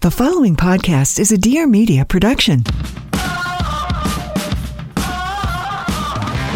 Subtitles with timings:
[0.00, 2.62] The following podcast is a Dear Media production.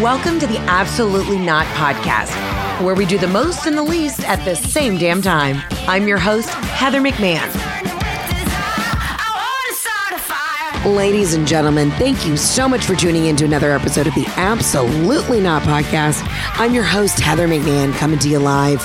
[0.01, 2.31] Welcome to the Absolutely Not Podcast,
[2.81, 5.61] where we do the most and the least at the same damn time.
[5.89, 7.43] I'm your host, Heather McMahon.
[10.85, 14.25] Ladies and gentlemen, thank you so much for tuning in to another episode of the
[14.37, 16.25] Absolutely Not Podcast.
[16.53, 18.81] I'm your host, Heather McMahon, coming to you live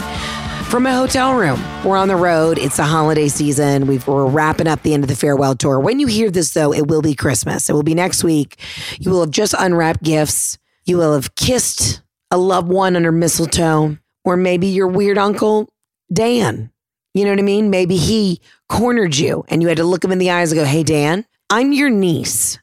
[0.68, 1.58] from a hotel room.
[1.82, 2.58] We're on the road.
[2.58, 3.86] It's the holiday season.
[3.86, 5.80] we are wrapping up the end of the farewell tour.
[5.80, 7.70] When you hear this, though, it will be Christmas.
[7.70, 8.58] It will be next week.
[8.98, 10.58] You will have just unwrapped gifts.
[10.84, 15.70] You will have kissed a loved one under mistletoe, or maybe your weird uncle,
[16.12, 16.70] Dan.
[17.14, 17.70] You know what I mean?
[17.70, 20.64] Maybe he cornered you and you had to look him in the eyes and go,
[20.66, 22.58] Hey, Dan, I'm your niece.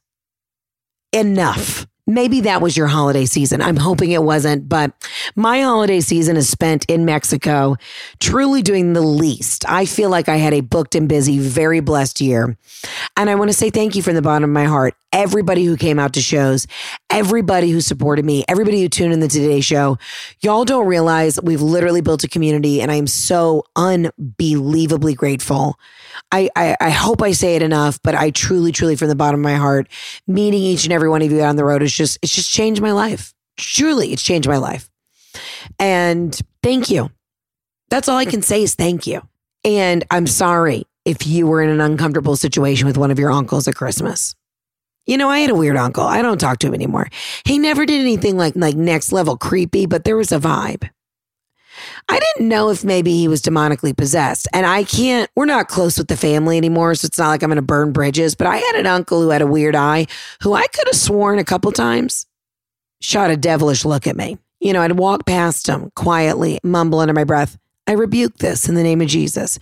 [1.12, 1.88] Enough.
[2.08, 3.64] Maybe that was your holiday season.
[3.64, 4.92] I'm hoping it wasn't, but
[5.36, 7.78] my holiday season is spent in Mexico,
[8.20, 9.68] truly doing the least.
[9.68, 12.58] I feel like I had a booked and busy, very blessed year.
[13.18, 14.94] And I want to say thank you from the bottom of my heart.
[15.12, 16.68] Everybody who came out to shows,
[17.10, 19.98] everybody who supported me, everybody who tuned in the Today Show.
[20.42, 25.80] Y'all don't realize we've literally built a community, and I am so unbelievably grateful.
[26.34, 29.40] I, I, I hope I say it enough, but I truly, truly, from the bottom
[29.40, 29.88] of my heart,
[30.28, 32.82] meeting each and every one of you on the road is just, it's just changed
[32.82, 33.34] my life.
[33.58, 34.90] Truly, it's changed my life.
[35.80, 37.12] And thank you.
[37.90, 39.22] That's all I can say is thank you.
[39.64, 43.68] And I'm sorry if you were in an uncomfortable situation with one of your uncles
[43.68, 44.36] at Christmas.
[45.06, 46.04] You know, I had a weird uncle.
[46.04, 47.08] I don't talk to him anymore.
[47.46, 50.90] He never did anything like like next level creepy, but there was a vibe.
[52.08, 54.48] I didn't know if maybe he was demonically possessed.
[54.54, 56.94] And I can't, we're not close with the family anymore.
[56.96, 58.36] So it's not like I'm going to burn bridges.
[58.36, 60.06] But I had an uncle who had a weird eye
[60.42, 62.28] who I could have sworn a couple times
[63.02, 64.38] shot a devilish look at me.
[64.60, 67.58] You know, I'd walk past him quietly, mumble under my breath.
[67.88, 69.60] I rebuke this in the name of Jesus.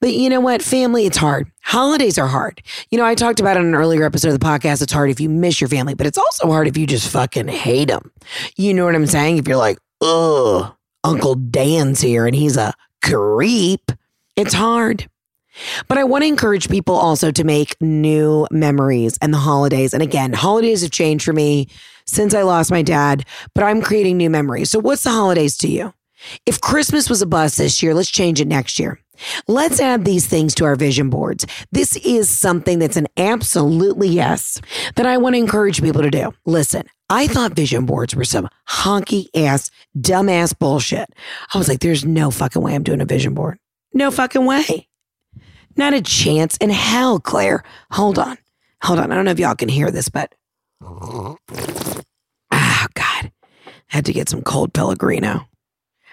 [0.00, 0.62] But you know what?
[0.62, 1.52] Family, it's hard.
[1.62, 2.62] Holidays are hard.
[2.90, 4.80] You know, I talked about in an earlier episode of the podcast.
[4.80, 7.48] It's hard if you miss your family, but it's also hard if you just fucking
[7.48, 8.10] hate them.
[8.56, 9.36] You know what I'm saying?
[9.36, 10.72] If you're like, ugh,
[11.04, 13.92] Uncle Dan's here and he's a creep.
[14.36, 15.08] It's hard.
[15.88, 19.92] But I want to encourage people also to make new memories and the holidays.
[19.92, 21.68] And again, holidays have changed for me
[22.04, 24.70] since I lost my dad, but I'm creating new memories.
[24.70, 25.92] So, what's the holidays to you?
[26.46, 29.00] If Christmas was a bust this year, let's change it next year.
[29.46, 31.46] Let's add these things to our vision boards.
[31.72, 34.60] This is something that's an absolutely yes
[34.96, 36.32] that I want to encourage people to do.
[36.46, 41.08] Listen, I thought vision boards were some honky ass, dumbass bullshit.
[41.54, 43.58] I was like, there's no fucking way I'm doing a vision board.
[43.94, 44.88] No fucking way.
[45.76, 47.62] Not a chance in hell, Claire.
[47.92, 48.36] Hold on.
[48.82, 49.10] Hold on.
[49.10, 50.34] I don't know if y'all can hear this, but.
[50.82, 51.72] Oh, God.
[52.50, 53.30] I
[53.88, 55.47] had to get some cold Pellegrino.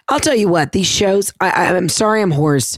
[0.08, 2.78] I'll tell you what, these shows, I, am sorry I'm hoarse.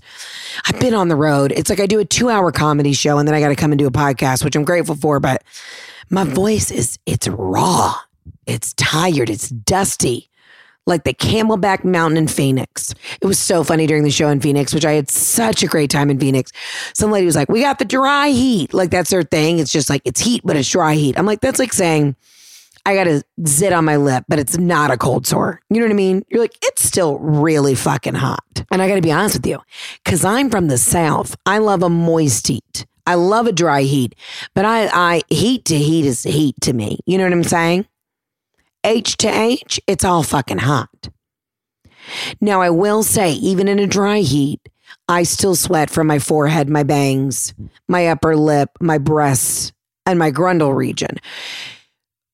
[0.65, 1.51] I've been on the road.
[1.51, 3.71] It's like I do a two hour comedy show and then I got to come
[3.71, 5.43] and do a podcast, which I'm grateful for, but
[6.09, 7.95] my voice is, it's raw.
[8.45, 9.29] It's tired.
[9.29, 10.29] It's dusty,
[10.85, 12.93] like the Camelback Mountain in Phoenix.
[13.21, 15.89] It was so funny during the show in Phoenix, which I had such a great
[15.89, 16.53] time in Phoenix.
[16.93, 18.73] Some lady was like, We got the dry heat.
[18.73, 19.59] Like that's their thing.
[19.59, 21.19] It's just like, it's heat, but it's dry heat.
[21.19, 22.15] I'm like, That's like saying,
[22.87, 25.59] I got a zit on my lip, but it's not a cold sore.
[25.69, 26.23] You know what I mean?
[26.29, 28.63] You're like, it's still really fucking hot.
[28.71, 29.59] And I got to be honest with you,
[30.01, 31.35] because I'm from the South.
[31.45, 32.85] I love a moist heat.
[33.05, 34.15] I love a dry heat,
[34.55, 36.99] but I, I heat to heat is heat to me.
[37.05, 37.87] You know what I'm saying?
[38.85, 41.09] H to H, it's all fucking hot.
[42.39, 44.61] Now, I will say, even in a dry heat,
[45.09, 47.53] I still sweat from my forehead, my bangs,
[47.89, 49.73] my upper lip, my breasts,
[50.05, 51.17] and my grundle region.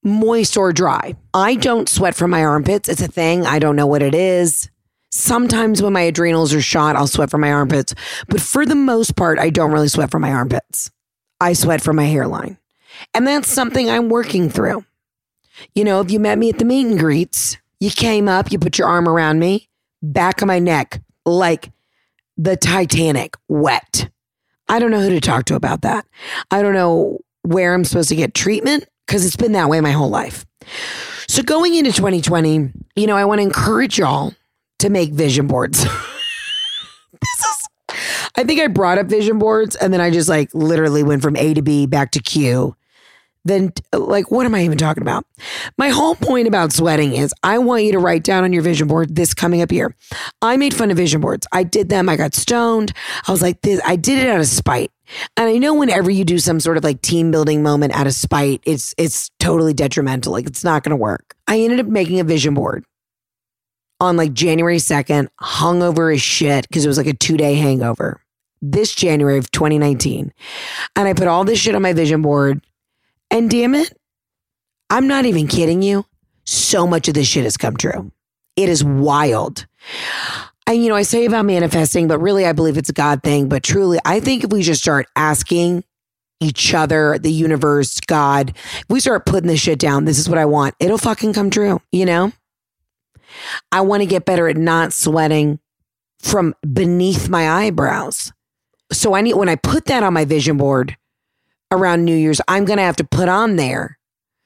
[0.03, 1.15] Moist or dry.
[1.33, 2.89] I don't sweat from my armpits.
[2.89, 3.45] It's a thing.
[3.45, 4.69] I don't know what it is.
[5.11, 7.93] Sometimes when my adrenals are shot, I'll sweat from my armpits.
[8.27, 10.91] But for the most part, I don't really sweat from my armpits.
[11.39, 12.57] I sweat from my hairline.
[13.13, 14.85] And that's something I'm working through.
[15.75, 18.59] You know, if you met me at the meet and greets, you came up, you
[18.59, 19.69] put your arm around me,
[20.01, 21.71] back of my neck, like
[22.37, 24.09] the Titanic, wet.
[24.67, 26.05] I don't know who to talk to about that.
[26.49, 29.91] I don't know where I'm supposed to get treatment because it's been that way my
[29.91, 30.43] whole life.
[31.27, 34.33] So going into 2020, you know, I want to encourage y'all
[34.79, 35.83] to make vision boards.
[37.21, 37.67] this is
[38.35, 41.35] I think I brought up vision boards and then I just like literally went from
[41.35, 42.75] A to B back to Q.
[43.45, 45.25] Then like what am I even talking about?
[45.77, 48.87] My whole point about sweating is I want you to write down on your vision
[48.87, 49.95] board this coming up year.
[50.41, 51.45] I made fun of vision boards.
[51.51, 52.07] I did them.
[52.07, 52.93] I got stoned.
[53.27, 54.91] I was like this I did it out of spite.
[55.37, 58.13] And I know whenever you do some sort of like team building moment out of
[58.13, 60.31] spite, it's it's totally detrimental.
[60.31, 61.35] Like it's not going to work.
[61.47, 62.85] I ended up making a vision board
[63.99, 68.21] on like January 2nd, hungover as shit because it was like a 2-day hangover.
[68.61, 70.31] This January of 2019.
[70.95, 72.61] And I put all this shit on my vision board.
[73.33, 73.91] And damn it,
[74.91, 76.05] I'm not even kidding you.
[76.45, 78.11] So much of this shit has come true.
[78.55, 79.65] It is wild.
[80.67, 83.49] And, you know, I say about manifesting, but really I believe it's a God thing.
[83.49, 85.83] But truly, I think if we just start asking
[86.41, 90.37] each other, the universe, God, if we start putting this shit down, this is what
[90.37, 92.33] I want, it'll fucking come true, you know?
[93.71, 95.59] I want to get better at not sweating
[96.19, 98.31] from beneath my eyebrows.
[98.91, 100.95] So I need, when I put that on my vision board
[101.73, 103.97] around New Year's, I'm going to have to put on there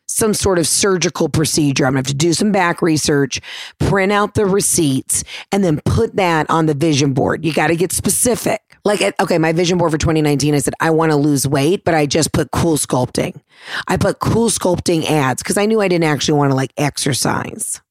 [0.07, 1.85] some sort of surgical procedure.
[1.85, 3.41] I'm going to have to do some back research,
[3.79, 7.45] print out the receipts, and then put that on the vision board.
[7.45, 8.61] You got to get specific.
[8.85, 11.93] Like, okay, my vision board for 2019, I said, I want to lose weight, but
[11.93, 13.39] I just put CoolSculpting.
[13.87, 17.81] I put CoolSculpting ads because I knew I didn't actually want to like exercise.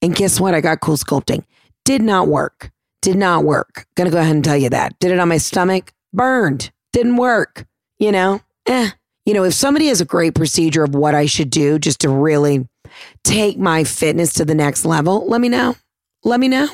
[0.00, 0.54] And guess what?
[0.54, 1.44] I got CoolSculpting.
[1.84, 2.70] Did not work.
[3.02, 3.86] Did not work.
[3.96, 4.96] Gonna go ahead and tell you that.
[5.00, 5.92] Did it on my stomach.
[6.12, 6.70] Burned.
[6.92, 7.66] Didn't work.
[7.98, 8.90] You know, eh
[9.28, 12.08] you know, if somebody has a great procedure of what I should do just to
[12.08, 12.66] really
[13.24, 15.76] take my fitness to the next level, let me know.
[16.24, 16.66] Let me know.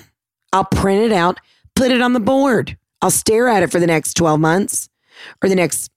[0.52, 1.40] I'll print it out,
[1.74, 2.78] put it on the board.
[3.02, 4.88] I'll stare at it for the next 12 months
[5.42, 5.90] or the next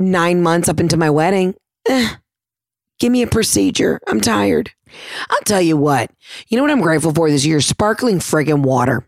[0.00, 1.54] nine months up into my wedding.
[1.86, 2.16] Eh,
[2.98, 4.00] give me a procedure.
[4.08, 4.72] I'm tired.
[5.30, 6.10] I'll tell you what.
[6.48, 7.60] You know what I'm grateful for this year?
[7.60, 9.05] Sparkling friggin' water.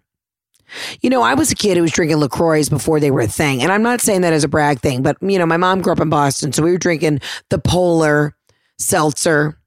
[1.00, 3.62] You know, I was a kid who was drinking LaCroix before they were a thing.
[3.62, 5.92] And I'm not saying that as a brag thing, but, you know, my mom grew
[5.92, 6.52] up in Boston.
[6.52, 8.36] So we were drinking the Polar
[8.78, 9.58] seltzer.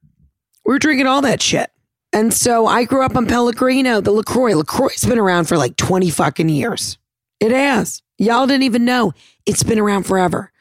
[0.66, 1.72] We were drinking all that shit.
[2.14, 4.54] And so I grew up on Pellegrino, the LaCroix.
[4.56, 6.98] LaCroix's been around for like 20 fucking years.
[7.40, 8.02] It has.
[8.18, 9.14] Y'all didn't even know.
[9.46, 10.52] It's been around forever.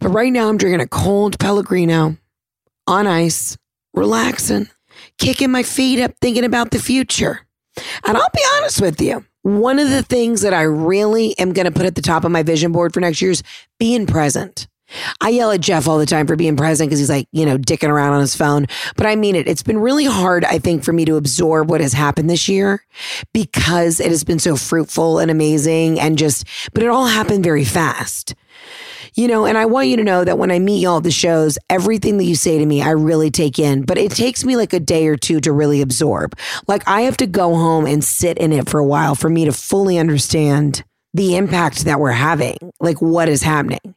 [0.00, 2.16] But right now I'm drinking a cold Pellegrino
[2.86, 3.56] on ice,
[3.94, 4.68] relaxing,
[5.18, 7.47] kicking my feet up, thinking about the future.
[8.04, 9.24] And I'll be honest with you.
[9.42, 12.30] One of the things that I really am going to put at the top of
[12.30, 13.42] my vision board for next year is
[13.78, 14.66] being present.
[15.20, 17.58] I yell at Jeff all the time for being present because he's like, you know,
[17.58, 18.66] dicking around on his phone.
[18.96, 19.46] But I mean it.
[19.46, 22.84] It's been really hard, I think, for me to absorb what has happened this year
[23.32, 27.64] because it has been so fruitful and amazing and just, but it all happened very
[27.64, 28.34] fast.
[29.14, 31.10] You know, and I want you to know that when I meet y'all at the
[31.10, 34.56] shows, everything that you say to me, I really take in, but it takes me
[34.56, 36.36] like a day or two to really absorb.
[36.66, 39.44] Like I have to go home and sit in it for a while for me
[39.44, 40.84] to fully understand
[41.14, 43.94] the impact that we're having, like what is happening.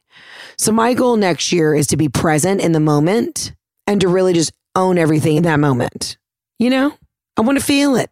[0.56, 3.52] So my goal next year is to be present in the moment
[3.86, 6.16] and to really just own everything in that moment.
[6.58, 6.94] You know,
[7.36, 8.10] I want to feel it.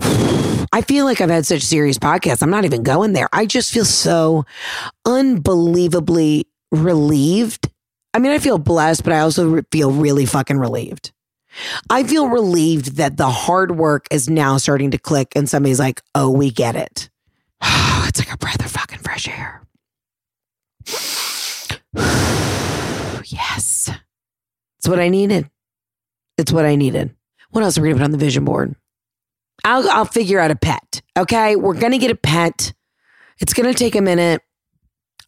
[0.72, 2.42] I feel like I've had such serious podcasts.
[2.42, 3.28] I'm not even going there.
[3.32, 4.44] I just feel so
[5.04, 7.68] unbelievably relieved.
[8.14, 11.12] I mean, I feel blessed, but I also feel really fucking relieved.
[11.88, 16.02] I feel relieved that the hard work is now starting to click and somebody's like,
[16.14, 17.10] oh, we get it.
[17.62, 19.62] it's like a breath of fucking fresh air.
[23.24, 23.90] yes.
[24.78, 25.50] It's what I needed.
[26.38, 27.14] It's what I needed.
[27.50, 28.76] What else are we going to put on the vision board?
[29.64, 31.02] I'll, I'll figure out a pet.
[31.16, 31.56] Okay.
[31.56, 32.72] We're going to get a pet.
[33.40, 34.42] It's going to take a minute.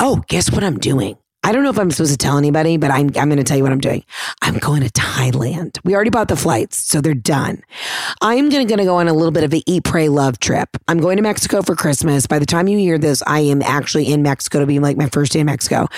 [0.01, 1.17] Oh, guess what I'm doing?
[1.45, 3.57] I don't know if I'm supposed to tell anybody, but I'm, I'm going to tell
[3.57, 4.05] you what I'm doing.
[4.43, 5.77] I'm going to Thailand.
[5.83, 7.63] We already bought the flights, so they're done.
[8.21, 10.69] I'm going to go on a little bit of an eat, pray, love trip.
[10.87, 12.29] I'm going to Mexico for Christmas.
[12.29, 15.09] By the time you hear this, I am actually in Mexico to be like my
[15.09, 15.89] first day in Mexico.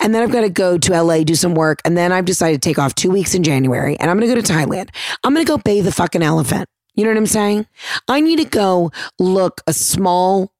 [0.00, 1.80] And then I've got to go to LA, do some work.
[1.86, 4.34] And then I've decided to take off two weeks in January and I'm going to
[4.34, 4.90] go to Thailand.
[5.24, 6.68] I'm going to go bathe the fucking elephant.
[6.94, 7.66] You know what I'm saying?
[8.08, 10.52] I need to go look a small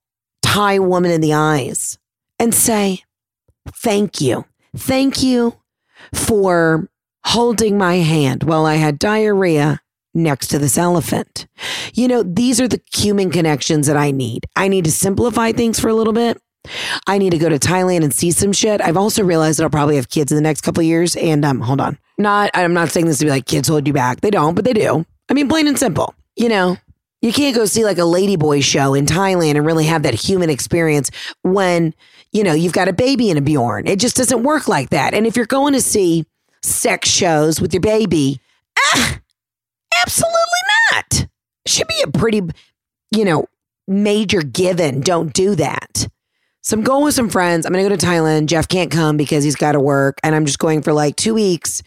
[0.42, 1.98] Thai woman in the eyes
[2.38, 3.04] and say,
[3.68, 4.44] thank you.
[4.76, 5.60] Thank you
[6.14, 6.88] for
[7.24, 9.80] holding my hand while I had diarrhea
[10.14, 11.46] next to this elephant.
[11.92, 14.46] You know, these are the human connections that I need.
[14.56, 16.40] I need to simplify things for a little bit
[17.06, 18.80] I need to go to Thailand and see some shit.
[18.80, 21.16] I've also realized that I'll probably have kids in the next couple of years.
[21.16, 23.92] And um, hold on, not I'm not saying this to be like kids hold you
[23.92, 24.20] back.
[24.20, 25.04] They don't, but they do.
[25.28, 26.14] I mean, plain and simple.
[26.40, 26.78] You know,
[27.20, 30.48] you can't go see like a ladyboy show in Thailand and really have that human
[30.48, 31.10] experience
[31.42, 31.92] when
[32.32, 33.86] you know you've got a baby and a Bjorn.
[33.86, 35.12] It just doesn't work like that.
[35.12, 36.24] And if you're going to see
[36.62, 38.40] sex shows with your baby,
[38.94, 39.20] ah,
[40.02, 40.38] absolutely
[40.90, 41.26] not.
[41.66, 42.40] Should be a pretty,
[43.14, 43.44] you know,
[43.86, 45.02] major given.
[45.02, 46.08] Don't do that.
[46.62, 47.66] So I'm going with some friends.
[47.66, 48.46] I'm going to go to Thailand.
[48.46, 50.18] Jeff can't come because he's got to work.
[50.22, 51.82] And I'm just going for like two weeks.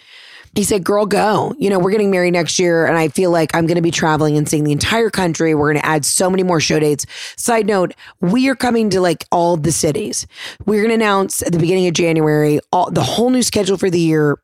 [0.55, 1.55] He said, Girl, go.
[1.57, 2.85] You know, we're getting married next year.
[2.85, 5.55] And I feel like I'm going to be traveling and seeing the entire country.
[5.55, 7.05] We're going to add so many more show dates.
[7.37, 10.27] Side note, we are coming to like all the cities.
[10.65, 13.89] We're going to announce at the beginning of January all, the whole new schedule for
[13.89, 14.37] the year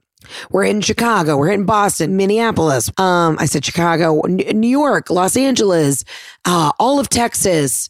[0.52, 1.38] we're in Chicago.
[1.38, 2.90] We're in Boston, Minneapolis.
[2.98, 6.04] Um, I said Chicago, New York, Los Angeles,
[6.46, 7.90] uh, all of Texas,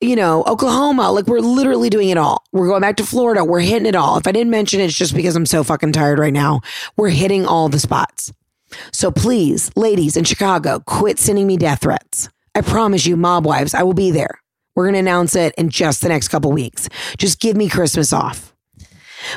[0.00, 1.10] you know, Oklahoma.
[1.12, 2.42] Like we're literally doing it all.
[2.52, 3.44] We're going back to Florida.
[3.44, 4.16] We're hitting it all.
[4.16, 6.60] If I didn't mention it, it's just because I'm so fucking tired right now.
[6.96, 8.32] We're hitting all the spots.
[8.92, 12.28] So please, ladies in Chicago, quit sending me death threats.
[12.54, 14.40] I promise you, mob wives, I will be there.
[14.74, 16.88] We're going to announce it in just the next couple weeks.
[17.16, 18.45] Just give me Christmas off.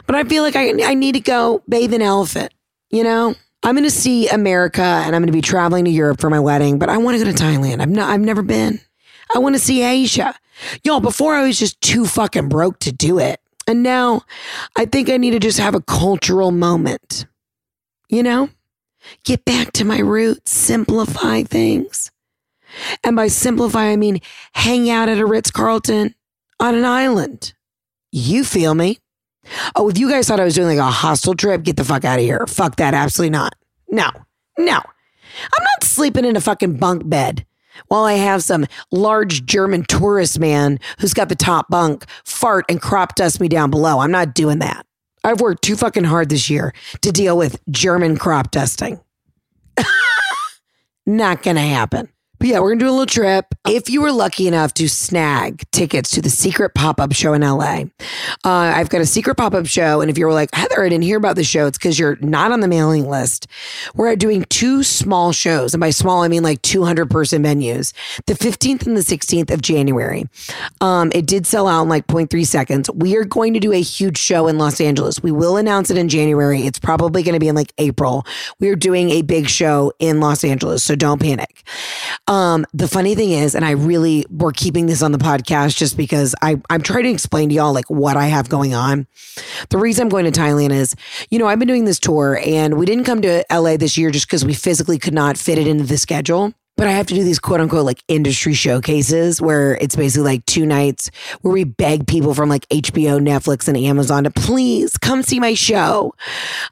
[0.05, 2.53] But I feel like I, I need to go bathe an elephant,
[2.89, 3.35] you know?
[3.61, 6.39] I'm going to see America and I'm going to be traveling to Europe for my
[6.39, 7.81] wedding, but I want to go to Thailand.
[7.81, 8.79] I've not, I've never been.
[9.35, 10.33] I want to see Asia.
[10.83, 13.41] Y'all, before I was just too fucking broke to do it.
[13.67, 14.21] And now
[14.75, 17.25] I think I need to just have a cultural moment,
[18.07, 18.49] you know?
[19.23, 22.11] Get back to my roots, simplify things.
[23.03, 24.21] And by simplify, I mean
[24.53, 26.15] hang out at a Ritz Carlton
[26.59, 27.53] on an island.
[28.11, 28.99] You feel me?
[29.75, 32.05] Oh, if you guys thought I was doing like a hostel trip, get the fuck
[32.05, 32.45] out of here.
[32.47, 32.93] Fuck that.
[32.93, 33.55] Absolutely not.
[33.89, 34.09] No,
[34.57, 34.75] no.
[34.77, 37.45] I'm not sleeping in a fucking bunk bed
[37.87, 42.81] while I have some large German tourist man who's got the top bunk fart and
[42.81, 43.99] crop dust me down below.
[43.99, 44.85] I'm not doing that.
[45.23, 48.99] I've worked too fucking hard this year to deal with German crop dusting.
[51.05, 52.09] not gonna happen.
[52.39, 53.45] But yeah, we're gonna do a little trip.
[53.67, 57.41] If you were lucky enough to snag tickets to the secret pop up show in
[57.41, 57.83] LA,
[58.45, 60.01] uh, I've got a secret pop up show.
[60.01, 62.17] And if you were like, Heather, I didn't hear about the show, it's because you're
[62.21, 63.47] not on the mailing list.
[63.95, 65.73] We're doing two small shows.
[65.73, 67.93] And by small, I mean like 200 person venues,
[68.25, 70.27] the 15th and the 16th of January.
[70.81, 72.89] Um, it did sell out in like 0.3 seconds.
[72.91, 75.21] We are going to do a huge show in Los Angeles.
[75.21, 76.61] We will announce it in January.
[76.61, 78.25] It's probably to be in like April.
[78.59, 80.83] We are doing a big show in Los Angeles.
[80.83, 81.63] So don't panic.
[82.29, 85.97] Um, the funny thing is, and I really we're keeping this on the podcast just
[85.97, 89.07] because I I'm trying to explain to y'all like what I have going on.
[89.69, 90.95] The reason I'm going to Thailand is,
[91.31, 94.11] you know, I've been doing this tour and we didn't come to LA this year
[94.11, 97.13] just because we physically could not fit it into the schedule but I have to
[97.13, 101.65] do these quote unquote like industry showcases where it's basically like two nights where we
[101.65, 106.15] beg people from like HBO, Netflix, and Amazon to please come see my show.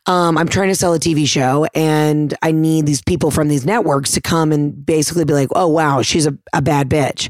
[0.05, 3.65] Um, I'm trying to sell a TV show and I need these people from these
[3.65, 7.29] networks to come and basically be like, oh wow, she's a, a bad bitch.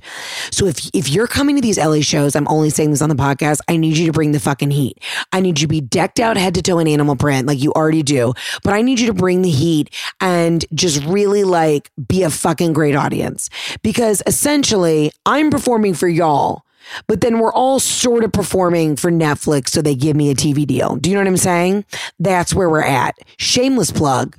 [0.51, 3.15] So if if you're coming to these LA shows, I'm only saying this on the
[3.15, 5.00] podcast, I need you to bring the fucking heat.
[5.31, 7.74] I need you to be decked out head to toe in animal print like you
[7.74, 9.91] already do, but I need you to bring the heat
[10.22, 13.50] and just really like be a fucking fucking great audience
[13.81, 16.63] because essentially I'm performing for y'all.
[17.07, 20.65] But then we're all sort of performing for Netflix, so they give me a TV
[20.65, 20.95] deal.
[20.95, 21.83] Do you know what I'm saying?
[22.17, 23.17] That's where we're at.
[23.38, 24.38] Shameless plug.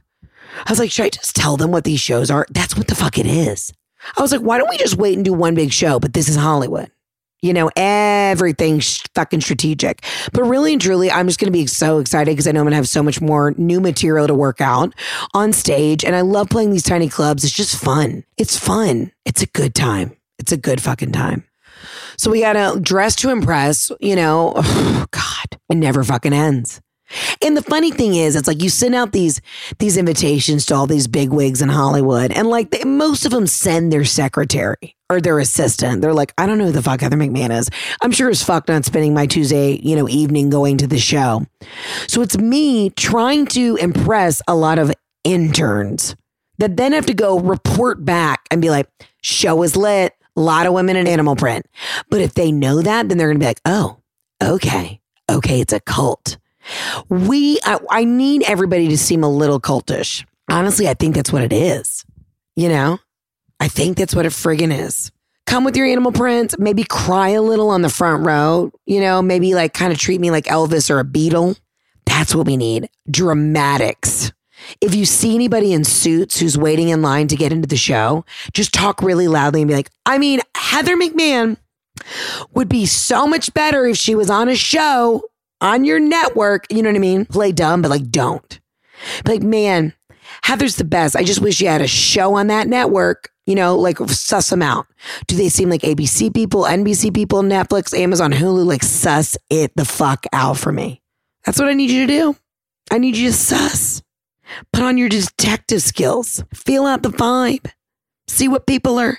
[0.67, 2.47] I was like, should I just tell them what these shows are?
[2.51, 3.71] That's what the fuck it is.
[4.17, 6.01] I was like, why don't we just wait and do one big show?
[6.01, 6.91] But this is Hollywood
[7.41, 10.05] you know, everything's fucking strategic.
[10.33, 12.65] But really and truly, I'm just going to be so excited because I know I'm
[12.65, 14.95] going to have so much more new material to work out
[15.35, 16.05] on stage.
[16.05, 17.45] And I love playing these tiny clubs.
[17.45, 18.25] It's just fun.
[18.37, 19.13] It's fun.
[19.25, 20.17] It's a good time.
[20.39, 21.45] It's a good fucking time.
[22.17, 26.81] So we got to dress to impress, you know, oh, God, it never fucking ends.
[27.43, 29.41] And the funny thing is, it's like you send out these
[29.79, 33.47] these invitations to all these big wigs in Hollywood, and like they, most of them
[33.47, 36.03] send their secretary or their assistant.
[36.03, 37.71] They're like, I don't know who the fuck Heather McMahon is.
[38.03, 41.47] I'm sure as fuck not spending my Tuesday, you know, evening going to the show.
[42.07, 44.93] So it's me trying to impress a lot of
[45.25, 46.15] interns
[46.59, 48.89] that then have to go report back and be like,
[49.23, 51.67] show is lit, a lot of women in animal print.
[52.11, 53.99] But if they know that, then they're gonna be like, oh,
[54.43, 55.01] okay,
[55.31, 56.37] okay, it's a cult.
[57.09, 60.25] We, I, I need everybody to seem a little cultish.
[60.51, 62.05] Honestly, I think that's what it is.
[62.57, 62.99] You know,
[63.61, 65.13] I think that's what a friggin' is.
[65.47, 69.23] Come with your animal prints, maybe cry a little on the front row, you know,
[69.23, 71.59] maybe like kind of treat me like Elvis or a Beatle.
[72.05, 72.91] That's what we need.
[73.11, 74.33] Dramatics.
[74.81, 78.25] If you see anybody in suits who's waiting in line to get into the show,
[78.53, 81.57] just talk really loudly and be like, I mean, Heather McMahon
[82.53, 85.23] would be so much better if she was on a show
[85.61, 86.67] on your network.
[86.71, 87.27] You know what I mean?
[87.27, 88.61] Play dumb, but like don't.
[89.25, 89.95] But like, man,
[90.43, 91.17] Heather's the best.
[91.17, 94.63] I just wish you had a show on that network, you know, like suss them
[94.63, 94.87] out.
[95.27, 98.65] Do they seem like ABC people, NBC people, Netflix, Amazon, Hulu?
[98.65, 101.03] Like suss it the fuck out for me.
[101.45, 102.37] That's what I need you to do.
[102.91, 104.03] I need you to suss.
[104.73, 106.43] Put on your detective skills.
[106.55, 107.71] Feel out the vibe.
[108.27, 109.19] See what people are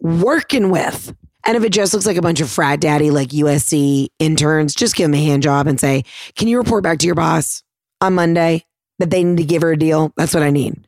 [0.00, 1.14] working with.
[1.44, 4.94] And if it just looks like a bunch of frat daddy, like USC interns, just
[4.94, 6.04] give them a hand job and say,
[6.36, 7.62] Can you report back to your boss
[8.00, 8.64] on Monday
[8.98, 10.12] that they need to give her a deal?
[10.16, 10.86] That's what I need.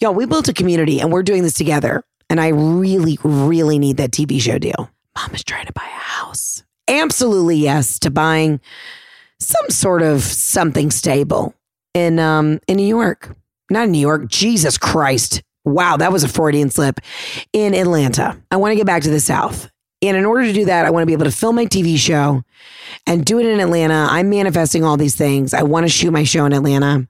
[0.00, 2.02] Y'all, we built a community and we're doing this together.
[2.28, 4.90] And I really, really need that TV show deal.
[5.16, 6.64] Mom is trying to buy a house.
[6.88, 8.60] Absolutely, yes, to buying
[9.38, 11.54] some sort of something stable
[11.94, 13.34] in um in New York.
[13.70, 14.28] Not in New York.
[14.28, 15.42] Jesus Christ.
[15.64, 17.00] Wow, that was a Freudian slip.
[17.52, 18.40] In Atlanta.
[18.50, 19.70] I want to get back to the South.
[20.02, 21.96] And in order to do that, I want to be able to film my TV
[21.96, 22.44] show
[23.06, 24.06] and do it in Atlanta.
[24.10, 25.54] I'm manifesting all these things.
[25.54, 27.08] I want to shoot my show in Atlanta.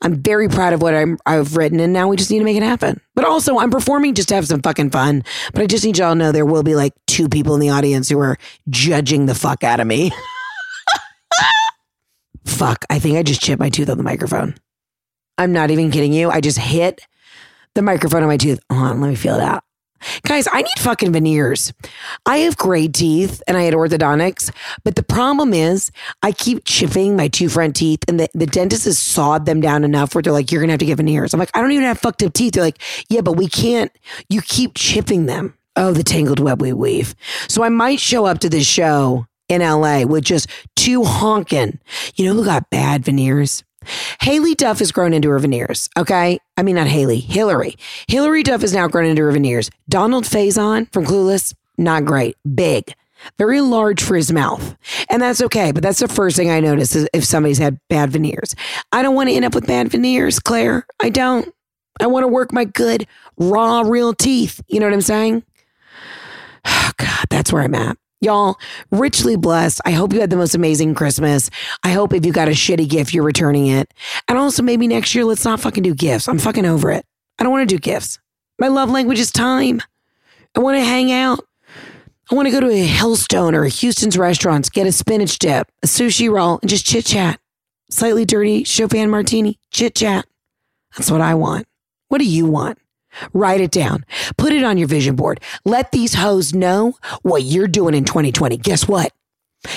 [0.00, 2.56] I'm very proud of what i have written, and now we just need to make
[2.56, 3.00] it happen.
[3.14, 5.24] But also, I'm performing just to have some fucking fun.
[5.52, 7.70] But I just need y'all to know there will be like two people in the
[7.70, 8.38] audience who are
[8.70, 10.10] judging the fuck out of me.
[12.46, 14.54] fuck, I think I just chipped my tooth on the microphone.
[15.36, 16.30] I'm not even kidding you.
[16.30, 17.06] I just hit
[17.74, 18.60] the microphone on my tooth.
[18.70, 19.64] Hold on, let me feel it out.
[20.22, 21.72] Guys, I need fucking veneers.
[22.26, 24.50] I have great teeth and I had orthodontics,
[24.84, 25.90] but the problem is
[26.22, 29.84] I keep chipping my two front teeth and the, the dentist has sawed them down
[29.84, 31.34] enough where they're like, you're going to have to get veneers.
[31.34, 32.54] I'm like, I don't even have fucked up teeth.
[32.54, 33.90] They're like, yeah, but we can't,
[34.28, 35.54] you keep chipping them.
[35.76, 37.14] Oh, the tangled web we weave.
[37.48, 41.78] So I might show up to this show in LA with just two honking.
[42.16, 43.64] You know who got bad veneers?
[44.22, 45.88] Haylie Duff has grown into her veneers.
[45.96, 46.38] Okay.
[46.56, 47.76] I mean, not Haley, Hilary.
[48.08, 49.70] Hilary Duff has now grown into her veneers.
[49.88, 52.36] Donald Faison from Clueless, not great.
[52.54, 52.94] Big,
[53.38, 54.76] very large for his mouth.
[55.08, 55.72] And that's okay.
[55.72, 58.54] But that's the first thing I notice is if somebody's had bad veneers.
[58.92, 60.86] I don't want to end up with bad veneers, Claire.
[61.00, 61.52] I don't.
[62.00, 63.06] I want to work my good,
[63.36, 64.60] raw, real teeth.
[64.66, 65.44] You know what I'm saying?
[66.64, 67.96] Oh, God, that's where I'm at.
[68.22, 68.56] Y'all,
[68.92, 69.80] richly blessed.
[69.84, 71.50] I hope you had the most amazing Christmas.
[71.82, 73.92] I hope if you got a shitty gift, you're returning it.
[74.28, 76.28] And also, maybe next year, let's not fucking do gifts.
[76.28, 77.04] I'm fucking over it.
[77.40, 78.20] I don't want to do gifts.
[78.60, 79.82] My love language is time.
[80.54, 81.40] I want to hang out.
[82.30, 85.68] I want to go to a Hillstone or a Houston's restaurants, get a spinach dip,
[85.82, 87.40] a sushi roll, and just chit chat.
[87.90, 90.26] Slightly dirty Chopin martini, chit chat.
[90.96, 91.66] That's what I want.
[92.06, 92.78] What do you want?
[93.32, 94.04] Write it down.
[94.36, 95.40] Put it on your vision board.
[95.64, 98.56] Let these hoes know what you're doing in 2020.
[98.58, 99.12] Guess what?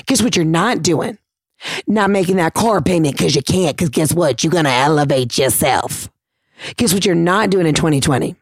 [0.05, 1.17] Guess what you're not doing?
[1.87, 4.43] Not making that car payment because you can't, because guess what?
[4.43, 6.09] You're going to elevate yourself.
[6.77, 8.35] Guess what you're not doing in 2020?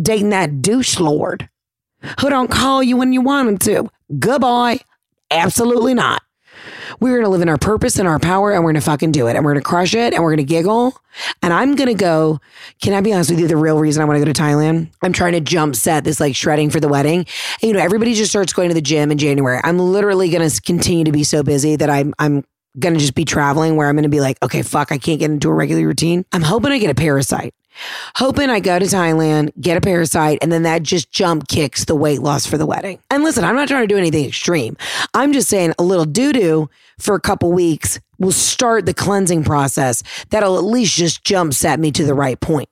[0.00, 1.48] Dating that douche lord
[2.20, 3.90] who don't call you when you want him to.
[4.18, 4.80] Goodbye.
[5.30, 6.22] Absolutely not.
[7.02, 9.10] We're going to live in our purpose and our power and we're going to fucking
[9.10, 10.96] do it and we're going to crush it and we're going to giggle.
[11.42, 12.40] And I'm going to go.
[12.80, 13.48] Can I be honest with you?
[13.48, 16.20] The real reason I want to go to Thailand, I'm trying to jump set this
[16.20, 17.26] like shredding for the wedding.
[17.60, 19.60] And, you know, everybody just starts going to the gym in January.
[19.64, 22.44] I'm literally going to continue to be so busy that I'm, I'm,
[22.78, 25.50] Gonna just be traveling where I'm gonna be like, okay, fuck, I can't get into
[25.50, 26.24] a regular routine.
[26.32, 27.52] I'm hoping I get a parasite
[28.16, 31.94] hoping I go to Thailand, get a parasite, and then that just jump kicks the
[31.94, 32.98] weight loss for the wedding.
[33.10, 34.76] And listen, I'm not trying to do anything extreme.
[35.14, 39.44] I'm just saying a little doo doo for a couple weeks will start the cleansing
[39.44, 42.68] process that'll at least just jump set me to the right point.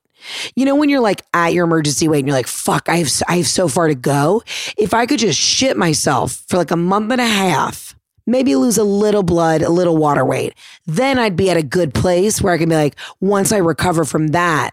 [0.55, 3.11] You know, when you're like at your emergency weight and you're like, fuck, I have,
[3.27, 4.43] I have so far to go.
[4.77, 8.79] If I could just shit myself for like a month and a half, maybe lose
[8.79, 10.55] a little blood, a little water weight,
[10.87, 14.05] then I'd be at a good place where I can be like, once I recover
[14.05, 14.73] from that,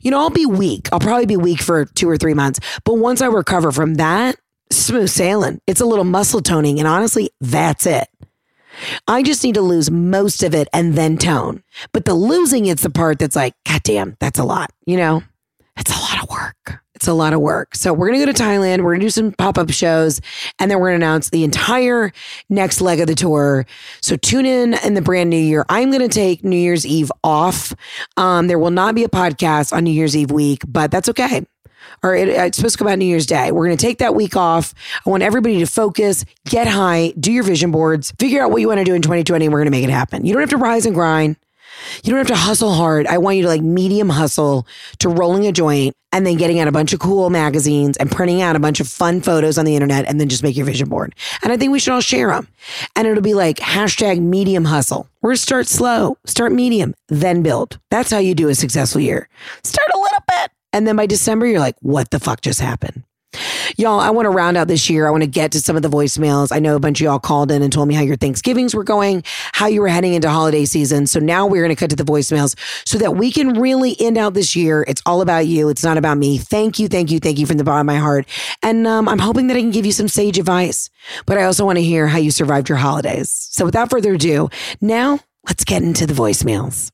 [0.00, 0.88] you know, I'll be weak.
[0.92, 2.60] I'll probably be weak for two or three months.
[2.84, 4.36] But once I recover from that,
[4.70, 5.60] smooth sailing.
[5.66, 6.78] It's a little muscle toning.
[6.78, 8.08] And honestly, that's it.
[9.06, 11.62] I just need to lose most of it and then tone.
[11.92, 15.22] But the losing it's the part that's like, God damn, that's a lot, you know?
[15.76, 16.21] It's a lot.
[17.02, 17.74] It's a lot of work.
[17.74, 18.84] So we're going to go to Thailand.
[18.84, 20.20] We're going to do some pop up shows
[20.60, 22.12] and then we're going to announce the entire
[22.48, 23.66] next leg of the tour.
[24.00, 25.64] So tune in in the brand new year.
[25.68, 27.74] I'm going to take New Year's Eve off.
[28.16, 31.44] Um, there will not be a podcast on New Year's Eve week, but that's okay.
[32.04, 33.50] Or it, it's supposed to come out New Year's Day.
[33.50, 34.72] We're going to take that week off.
[35.04, 38.68] I want everybody to focus, get high, do your vision boards, figure out what you
[38.68, 40.24] want to do in 2020, and we're going to make it happen.
[40.24, 41.34] You don't have to rise and grind.
[42.02, 43.06] You don't have to hustle hard.
[43.06, 44.66] I want you to like medium hustle
[44.98, 48.42] to rolling a joint and then getting out a bunch of cool magazines and printing
[48.42, 50.88] out a bunch of fun photos on the internet and then just make your vision
[50.88, 51.14] board.
[51.42, 52.48] And I think we should all share them.
[52.94, 55.08] And it'll be like hashtag medium hustle.
[55.22, 57.78] We're start slow, start medium, then build.
[57.90, 59.28] That's how you do a successful year.
[59.64, 60.50] Start a little bit.
[60.72, 63.04] And then by December, you're like, what the fuck just happened?
[63.76, 65.06] Y'all, I want to round out this year.
[65.06, 66.54] I want to get to some of the voicemails.
[66.54, 68.84] I know a bunch of y'all called in and told me how your Thanksgivings were
[68.84, 71.06] going, how you were heading into holiday season.
[71.06, 72.54] So now we're going to cut to the voicemails
[72.86, 74.84] so that we can really end out this year.
[74.86, 75.68] It's all about you.
[75.68, 76.38] It's not about me.
[76.38, 78.26] Thank you, thank you, thank you from the bottom of my heart.
[78.62, 80.90] And um, I'm hoping that I can give you some sage advice,
[81.26, 83.30] but I also want to hear how you survived your holidays.
[83.30, 86.90] So without further ado, now let's get into the voicemails.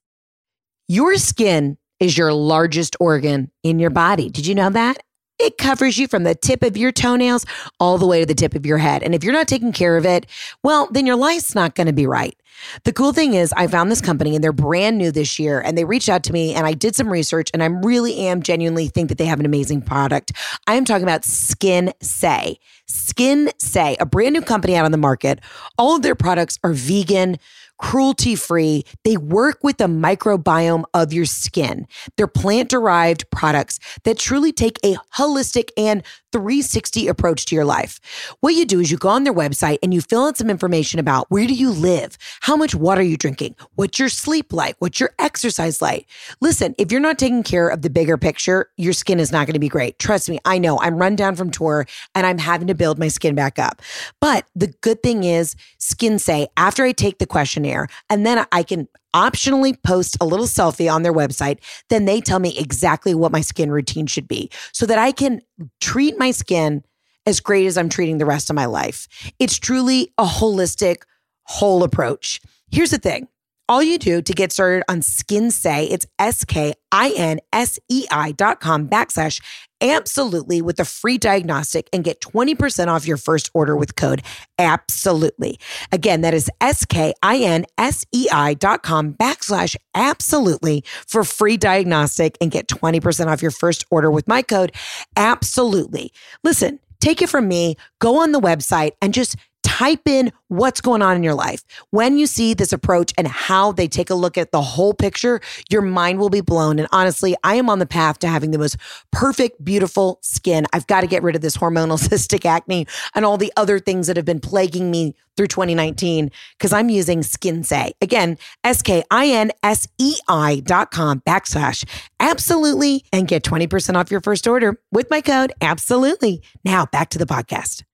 [0.86, 4.30] Your skin is your largest organ in your body.
[4.30, 5.02] Did you know that?
[5.38, 7.46] It covers you from the tip of your toenails
[7.78, 9.02] all the way to the tip of your head.
[9.02, 10.26] And if you're not taking care of it,
[10.62, 12.36] well, then your life's not going to be right.
[12.84, 15.60] The cool thing is, I found this company and they're brand new this year.
[15.60, 18.42] And they reached out to me and I did some research and I really am
[18.42, 20.32] genuinely think that they have an amazing product.
[20.66, 22.56] I am talking about Skinsei.
[22.86, 25.40] Skin Say, a brand new company out on the market.
[25.76, 27.38] All of their products are vegan
[27.78, 28.84] cruelty free.
[29.04, 31.86] They work with the microbiome of your skin.
[32.16, 38.00] They're plant derived products that truly take a holistic and 360 approach to your life.
[38.40, 41.00] What you do is you go on their website and you fill in some information
[41.00, 42.18] about where do you live?
[42.40, 43.56] How much water are you drinking?
[43.76, 44.76] What's your sleep like?
[44.78, 46.06] What's your exercise like?
[46.40, 49.54] Listen, if you're not taking care of the bigger picture, your skin is not going
[49.54, 49.98] to be great.
[49.98, 53.08] Trust me, I know I'm run down from tour and I'm having to build my
[53.08, 53.82] skin back up.
[54.20, 58.88] But the good thing is, Skinsei, after I take the questionnaire and then I can
[59.18, 63.40] optionally post a little selfie on their website, then they tell me exactly what my
[63.40, 65.40] skin routine should be so that I can
[65.80, 66.84] treat my skin
[67.26, 69.08] as great as I'm treating the rest of my life.
[69.38, 71.02] It's truly a holistic,
[71.42, 72.40] whole approach.
[72.70, 73.28] Here's the thing
[73.68, 78.06] all you do to get started on Skinsei, it's S K I N S E
[78.10, 79.42] I dot com backslash
[79.80, 84.22] absolutely with a free diagnostic and get 20% off your first order with code
[84.58, 85.58] absolutely.
[85.92, 91.24] Again, that is S K I N S E I dot com backslash absolutely for
[91.24, 94.72] free diagnostic and get 20% off your first order with my code
[95.16, 96.12] absolutely.
[96.42, 99.36] Listen, take it from me, go on the website and just
[99.78, 101.62] type in what's going on in your life.
[101.90, 105.40] When you see this approach and how they take a look at the whole picture,
[105.70, 106.80] your mind will be blown.
[106.80, 108.76] And honestly, I am on the path to having the most
[109.12, 110.66] perfect, beautiful skin.
[110.72, 114.08] I've got to get rid of this hormonal cystic acne and all the other things
[114.08, 117.92] that have been plaguing me through 2019 because I'm using Skinsei.
[118.02, 121.84] Again, S K I N S E I dot com backslash
[122.18, 126.42] absolutely and get 20% off your first order with my code absolutely.
[126.64, 127.84] Now back to the podcast.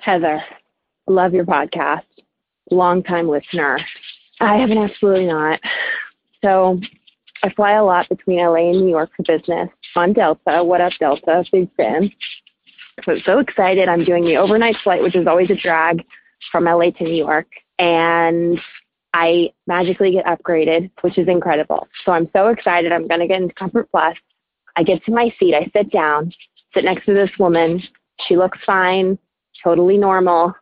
[0.00, 0.42] Heather,
[1.12, 2.02] love your podcast.
[2.70, 3.78] Long time listener.
[4.40, 5.60] I haven't absolutely not.
[6.42, 6.80] So
[7.44, 10.64] I fly a lot between LA and New York for business on Delta.
[10.64, 11.44] What up, Delta?
[11.52, 12.10] Big fan.
[13.04, 13.88] So so excited.
[13.88, 16.04] I'm doing the overnight flight, which is always a drag
[16.50, 17.46] from LA to New York.
[17.78, 18.60] And
[19.14, 21.88] I magically get upgraded, which is incredible.
[22.04, 22.92] So I'm so excited.
[22.92, 24.16] I'm going to get into Comfort Plus.
[24.76, 25.54] I get to my seat.
[25.54, 26.32] I sit down,
[26.74, 27.82] sit next to this woman.
[28.26, 29.18] She looks fine,
[29.62, 30.54] totally normal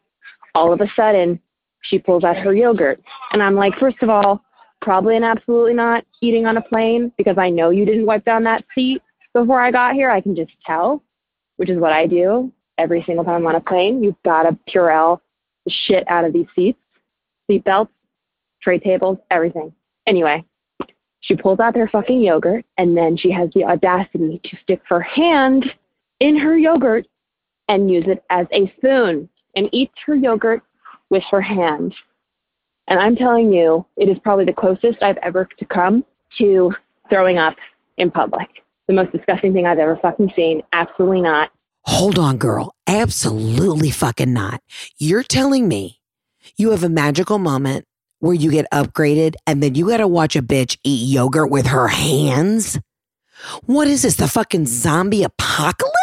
[0.54, 1.40] all of a sudden
[1.82, 3.00] she pulls out her yogurt.
[3.32, 4.42] And I'm like, first of all,
[4.80, 8.44] probably and absolutely not eating on a plane because I know you didn't wipe down
[8.44, 9.02] that seat
[9.34, 10.10] before I got here.
[10.10, 11.02] I can just tell,
[11.56, 14.02] which is what I do every single time I'm on a plane.
[14.02, 15.20] You've got to Purell
[15.66, 16.78] the shit out of these seats,
[17.46, 17.92] seat belts,
[18.62, 19.72] tray tables, everything.
[20.06, 20.44] Anyway,
[21.20, 25.00] she pulls out her fucking yogurt and then she has the audacity to stick her
[25.00, 25.66] hand
[26.20, 27.06] in her yogurt
[27.68, 30.62] and use it as a spoon and eats her yogurt
[31.10, 31.94] with her hand.
[32.88, 36.04] And I'm telling you, it is probably the closest I've ever to come
[36.38, 36.72] to
[37.08, 37.56] throwing up
[37.96, 38.48] in public.
[38.86, 40.62] The most disgusting thing I've ever fucking seen.
[40.72, 41.50] Absolutely not.
[41.84, 42.74] Hold on, girl.
[42.86, 44.60] Absolutely fucking not.
[44.98, 46.00] You're telling me
[46.56, 47.86] you have a magical moment
[48.18, 51.66] where you get upgraded and then you got to watch a bitch eat yogurt with
[51.66, 52.78] her hands?
[53.64, 55.99] What is this, the fucking zombie apocalypse?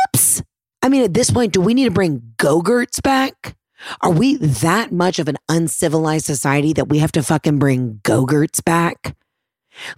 [0.87, 3.57] I mean, at this point, do we need to bring Go-Gurts back?
[3.99, 8.61] Are we that much of an uncivilized society that we have to fucking bring Go-Gurts
[8.61, 9.13] back?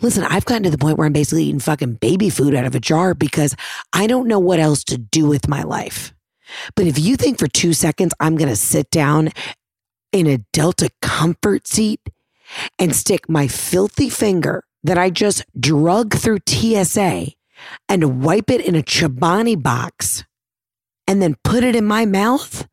[0.01, 2.73] Listen, I've gotten to the point where I'm basically eating fucking baby food out of
[2.73, 3.55] a jar because
[3.93, 6.11] I don't know what else to do with my life.
[6.75, 9.29] But if you think for two seconds I'm going to sit down
[10.11, 12.01] in a Delta comfort seat
[12.79, 17.27] and stick my filthy finger that I just drug through TSA
[17.87, 20.23] and wipe it in a Chobani box
[21.09, 22.67] and then put it in my mouth?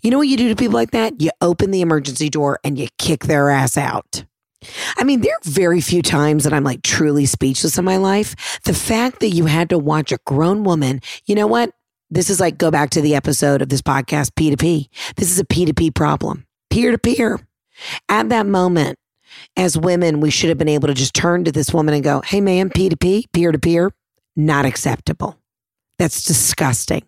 [0.00, 1.20] You know what you do to people like that?
[1.20, 4.24] You open the emergency door and you kick their ass out.
[4.96, 8.60] I mean, there are very few times that I'm like truly speechless in my life.
[8.64, 11.72] The fact that you had to watch a grown woman, you know what?
[12.10, 14.88] This is like go back to the episode of this podcast, P2P.
[15.16, 17.40] This is a P2P problem, peer to peer.
[18.08, 18.98] At that moment,
[19.54, 22.22] as women, we should have been able to just turn to this woman and go,
[22.22, 23.92] hey, man, P2P, peer to peer,
[24.34, 25.39] not acceptable.
[26.00, 27.02] That's disgusting.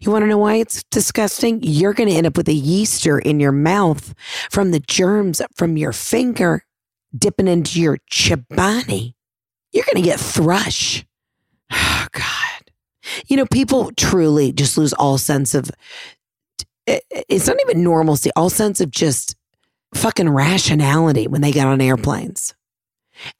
[0.00, 1.60] You want to know why it's disgusting?
[1.62, 4.14] You're going to end up with a yeaster in your mouth
[4.50, 6.64] from the germs from your finger
[7.14, 9.12] dipping into your chobani.
[9.72, 11.04] You're going to get thrush.
[11.70, 12.70] Oh, God.
[13.26, 15.70] You know, people truly just lose all sense of,
[16.86, 19.36] eh, eh, it's not even normalcy, all sense of just
[19.94, 22.54] fucking rationality when they get on airplanes.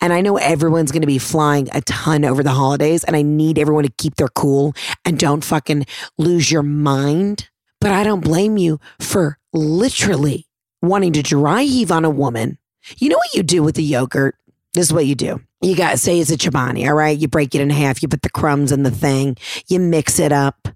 [0.00, 3.22] And I know everyone's going to be flying a ton over the holidays, and I
[3.22, 5.86] need everyone to keep their cool and don't fucking
[6.18, 7.48] lose your mind.
[7.80, 10.46] But I don't blame you for literally
[10.82, 12.58] wanting to dry heave on a woman.
[12.98, 14.36] You know what you do with the yogurt?
[14.74, 15.40] This is what you do.
[15.62, 17.16] You got say it's a chobani, all right?
[17.16, 19.36] You break it in half, you put the crumbs in the thing,
[19.68, 20.68] you mix it up.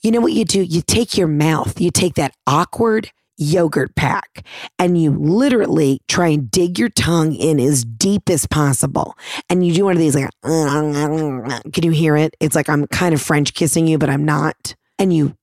[0.00, 0.62] You know what you do?
[0.62, 3.10] You take your mouth, you take that awkward
[3.42, 4.44] yogurt pack
[4.78, 9.16] and you literally try and dig your tongue in as deep as possible.
[9.48, 12.34] And you do one of these like, can you hear it?
[12.40, 14.74] It's like I'm kind of French kissing you, but I'm not.
[14.98, 15.36] And you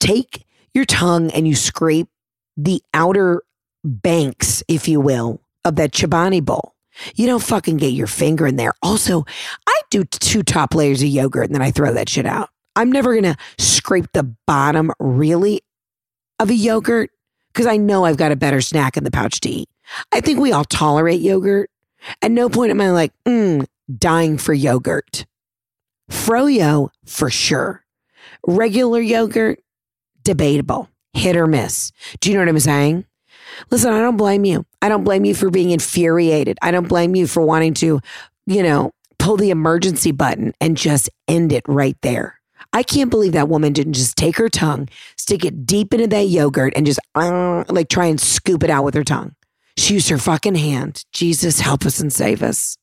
[0.00, 2.08] take your tongue and you scrape
[2.56, 3.42] the outer
[3.84, 6.74] banks, if you will, of that chobani bowl.
[7.14, 8.72] You don't fucking get your finger in there.
[8.82, 9.24] Also,
[9.66, 12.50] I do two top layers of yogurt and then I throw that shit out.
[12.74, 15.62] I'm never to scrape the bottom really
[16.38, 17.10] of a yogurt
[17.56, 19.70] because I know I've got a better snack in the pouch to eat.
[20.12, 21.70] I think we all tolerate yogurt.
[22.20, 23.66] At no point am I like, mm,
[23.96, 25.24] dying for yogurt.
[26.10, 27.82] Froyo, for sure.
[28.46, 29.60] Regular yogurt,
[30.22, 31.92] debatable, hit or miss.
[32.20, 33.06] Do you know what I'm saying?
[33.70, 34.66] Listen, I don't blame you.
[34.82, 36.58] I don't blame you for being infuriated.
[36.60, 38.00] I don't blame you for wanting to,
[38.44, 42.35] you know, pull the emergency button and just end it right there.
[42.76, 46.28] I can't believe that woman didn't just take her tongue, stick it deep into that
[46.28, 49.34] yogurt, and just uh, like try and scoop it out with her tongue.
[49.78, 51.02] She used her fucking hand.
[51.10, 52.76] Jesus, help us and save us.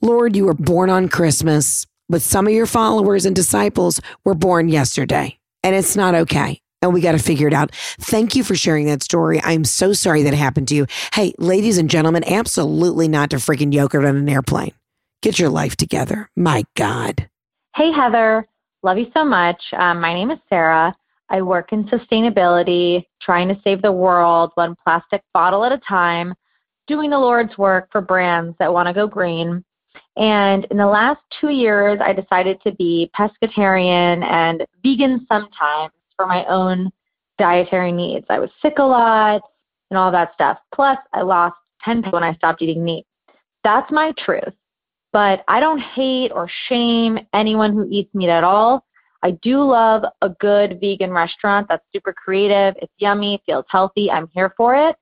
[0.00, 4.68] Lord, you were born on Christmas, but some of your followers and disciples were born
[4.68, 6.60] yesterday, and it's not okay.
[6.80, 7.74] And we got to figure it out.
[7.98, 9.40] Thank you for sharing that story.
[9.42, 10.86] I'm so sorry that happened to you.
[11.12, 14.74] Hey, ladies and gentlemen, absolutely not to freaking yogurt on an airplane.
[15.22, 16.30] Get your life together.
[16.36, 17.28] My God.
[17.74, 18.46] Hey, Heather.
[18.82, 19.60] Love you so much.
[19.76, 20.94] Um, my name is Sarah.
[21.28, 26.34] I work in sustainability, trying to save the world one plastic bottle at a time,
[26.86, 29.64] doing the Lord's work for brands that want to go green.
[30.16, 36.26] And in the last two years, I decided to be pescatarian and vegan sometimes for
[36.26, 36.90] my own
[37.38, 38.26] dietary needs.
[38.30, 39.42] I was sick a lot
[39.90, 40.58] and all that stuff.
[40.74, 43.04] Plus, I lost 10 pounds when I stopped eating meat.
[43.62, 44.54] That's my truth.
[45.12, 48.84] But I don't hate or shame anyone who eats meat at all.
[49.22, 52.74] I do love a good vegan restaurant that's super creative.
[52.82, 54.10] It's yummy, feels healthy.
[54.10, 54.96] I'm here for it.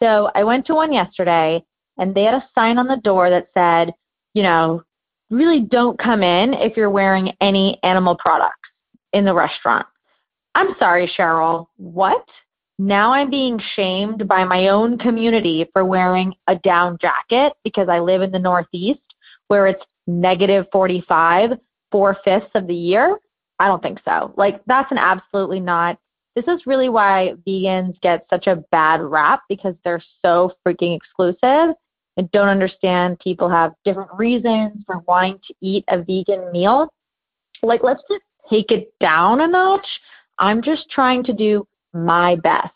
[0.00, 1.64] So I went to one yesterday
[1.98, 3.92] and they had a sign on the door that said,
[4.34, 4.82] you know,
[5.30, 8.68] really don't come in if you're wearing any animal products
[9.12, 9.86] in the restaurant.
[10.54, 11.66] I'm sorry, Cheryl.
[11.76, 12.24] What?
[12.78, 18.00] Now I'm being shamed by my own community for wearing a down jacket because I
[18.00, 19.00] live in the Northeast
[19.48, 21.52] where it's negative 45
[21.90, 23.16] four fifths of the year?
[23.60, 24.34] I don't think so.
[24.36, 25.96] Like, that's an absolutely not.
[26.34, 31.76] This is really why vegans get such a bad rap because they're so freaking exclusive
[32.16, 36.92] and don't understand people have different reasons for wanting to eat a vegan meal.
[37.62, 39.86] Like, let's just take it down a notch.
[40.38, 42.74] I'm just trying to do my best.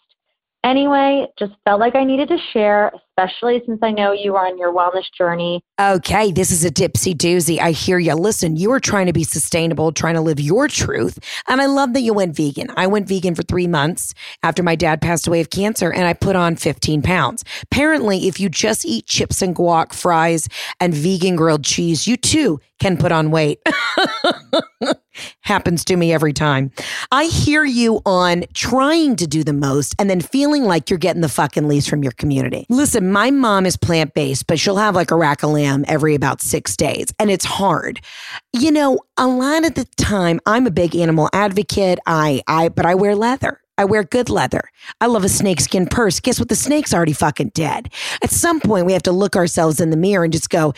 [0.65, 4.59] Anyway, just felt like I needed to share, especially since I know you are on
[4.59, 5.63] your wellness journey.
[5.81, 7.59] Okay, this is a dipsy doozy.
[7.59, 8.15] I hear you.
[8.15, 11.19] Listen, you are trying to be sustainable, trying to live your truth.
[11.49, 12.69] And I love that you went vegan.
[12.77, 16.13] I went vegan for three months after my dad passed away of cancer and I
[16.13, 17.45] put on 15 pounds.
[17.63, 20.49] Apparently, if you just eat chips and guac, fries,
[20.81, 23.61] and vegan grilled cheese, you too can put on weight.
[25.43, 26.71] Happens to me every time.
[27.11, 31.23] I hear you on trying to do the most and then feeling like you're getting
[31.23, 32.67] the fucking least from your community.
[32.69, 36.14] Listen, my mom is plant based, but she'll have like a rack of lamb every
[36.14, 38.01] about six days, and it's hard.
[38.53, 41.99] You know, a lot of the time, I'm a big animal advocate.
[42.07, 43.61] I, I, but I wear leather.
[43.79, 44.62] I wear good leather.
[45.01, 46.18] I love a snakeskin purse.
[46.18, 46.49] Guess what?
[46.49, 47.90] The snake's already fucking dead.
[48.25, 50.75] At some point, we have to look ourselves in the mirror and just go,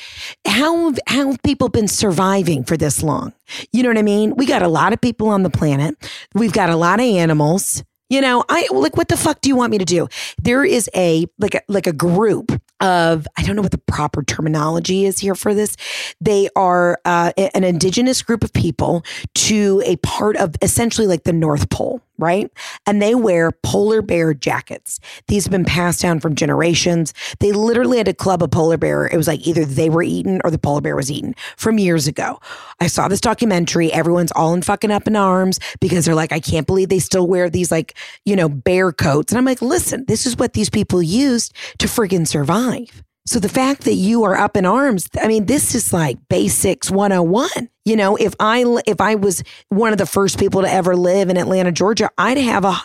[0.46, 3.32] how, have, how have people been surviving for this long?
[3.72, 4.36] You know what I mean?
[4.36, 5.96] We got a lot of people on the planet.
[6.34, 7.82] We've got a lot of animals.
[8.10, 10.08] You know, I like what the fuck do you want me to do?
[10.42, 14.24] There is a like a like a group of I don't know what the proper
[14.24, 15.76] terminology is here for this.
[16.20, 21.32] They are uh, an indigenous group of people to a part of essentially like the
[21.32, 22.50] North Pole, right?
[22.87, 25.00] And they wear polar bear jackets.
[25.28, 27.14] These have been passed down from generations.
[27.40, 29.06] They literally had to club a polar bear.
[29.06, 32.06] It was like either they were eaten or the polar bear was eaten from years
[32.06, 32.38] ago.
[32.80, 33.92] I saw this documentary.
[33.92, 37.26] Everyone's all in fucking up in arms because they're like, I can't believe they still
[37.26, 39.33] wear these like, you know, bear coats.
[39.33, 43.02] And I'm like, listen, this is what these people used to friggin' survive.
[43.26, 46.90] So the fact that you are up in arms, I mean, this is like basics
[46.90, 47.68] 101.
[47.90, 51.29] You know, if I if I was one of the first people to ever live
[51.29, 52.76] in Atlanta, Georgia, I'd have a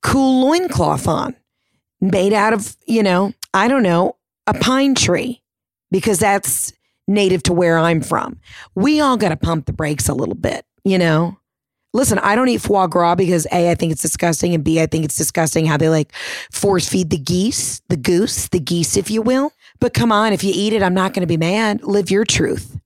[0.00, 1.36] cool loincloth on
[2.00, 5.42] made out of, you know, I don't know, a pine tree
[5.90, 6.72] because that's
[7.06, 8.40] native to where I'm from.
[8.74, 11.36] We all got to pump the brakes a little bit, you know.
[11.92, 14.86] Listen, I don't eat foie gras because A, I think it's disgusting, and B, I
[14.86, 16.10] think it's disgusting how they like
[16.50, 19.52] force feed the geese, the goose, the geese, if you will.
[19.78, 21.82] But come on, if you eat it, I'm not going to be mad.
[21.82, 22.80] Live your truth.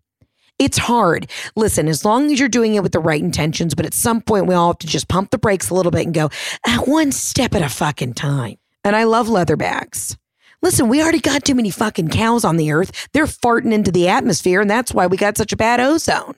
[0.58, 1.30] It's hard.
[1.54, 4.46] Listen, as long as you're doing it with the right intentions, but at some point
[4.46, 6.30] we all have to just pump the brakes a little bit and go
[6.66, 8.56] ah, one step at a fucking time.
[8.82, 10.16] And I love leather bags.
[10.60, 13.08] Listen, we already got too many fucking cows on the earth.
[13.12, 16.34] They're farting into the atmosphere, and that's why we got such a bad ozone.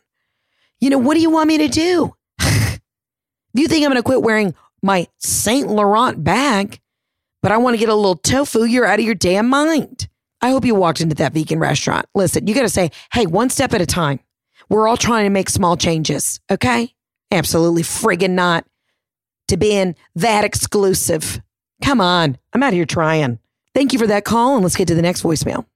[0.81, 2.15] You know, what do you want me to do?
[3.55, 6.81] you think I'm going to quit wearing my Saint Laurent bag,
[7.43, 10.09] but I want to get a little tofu, you're out of your damn mind.
[10.43, 12.07] I hope you walked into that vegan restaurant.
[12.15, 14.21] Listen, you got to say, hey, one step at a time.
[14.69, 16.95] We're all trying to make small changes, okay?
[17.31, 18.65] Absolutely friggin' not
[19.49, 21.41] to being that exclusive.
[21.83, 23.39] Come on, I'm out here trying.
[23.75, 25.67] Thank you for that call, and let's get to the next voicemail.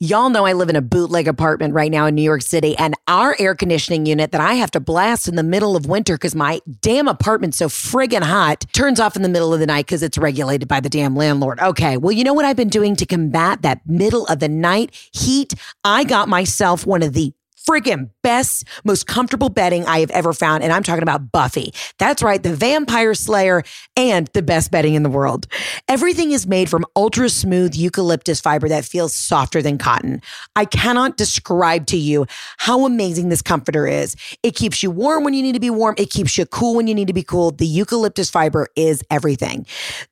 [0.00, 2.96] Y'all know I live in a bootleg apartment right now in New York City, and
[3.06, 6.34] our air conditioning unit that I have to blast in the middle of winter because
[6.34, 10.02] my damn apartment's so friggin' hot turns off in the middle of the night because
[10.02, 11.60] it's regulated by the damn landlord.
[11.60, 14.92] Okay, well, you know what I've been doing to combat that middle of the night
[15.12, 15.54] heat?
[15.84, 20.64] I got myself one of the friggin' best, most comfortable bedding I have ever found.
[20.64, 21.72] And I'm talking about Buffy.
[21.98, 23.62] That's right, the vampire slayer
[23.96, 25.46] and the best bedding in the world.
[25.86, 30.22] Everything is made from ultra smooth eucalyptus fiber that feels softer than cotton.
[30.56, 34.16] I cannot describe to you how amazing this comforter is.
[34.42, 36.86] It keeps you warm when you need to be warm, it keeps you cool when
[36.86, 37.50] you need to be cool.
[37.50, 39.66] The eucalyptus fiber is everything.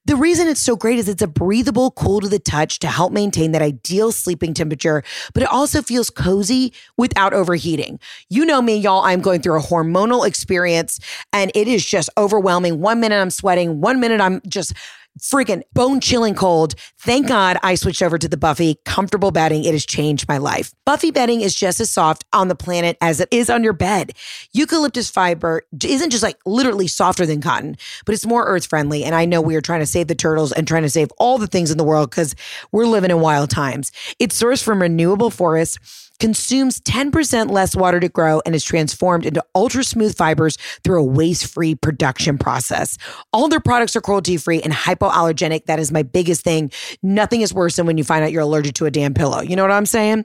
[0.04, 3.12] The reason it's so great is it's a breathable, cool to the touch to help
[3.12, 7.98] maintain that ideal sleeping temperature, but it also feels cozy without overheating.
[8.28, 9.02] You know me, y'all.
[9.02, 10.98] I'm going through a hormonal experience
[11.32, 12.80] and it is just overwhelming.
[12.80, 14.74] One minute I'm sweating, one minute I'm just
[15.20, 16.74] freaking bone chilling cold.
[16.98, 19.64] Thank God I switched over to the Buffy comfortable bedding.
[19.64, 20.72] It has changed my life.
[20.84, 24.12] Buffy bedding is just as soft on the planet as it is on your bed.
[24.52, 29.04] Eucalyptus fiber isn't just like literally softer than cotton, but it's more earth friendly.
[29.04, 31.38] And I know we are trying to save the turtles and trying to save all
[31.38, 32.34] the things in the world because
[32.70, 33.92] we're living in wild times.
[34.18, 35.78] It's sourced from renewable forests
[36.22, 41.04] consumes 10% less water to grow and is transformed into ultra smooth fibers through a
[41.04, 42.96] waste free production process.
[43.32, 45.64] All their products are cruelty free and hypoallergenic.
[45.66, 46.70] That is my biggest thing.
[47.02, 49.40] Nothing is worse than when you find out you're allergic to a damn pillow.
[49.40, 50.24] You know what I'm saying?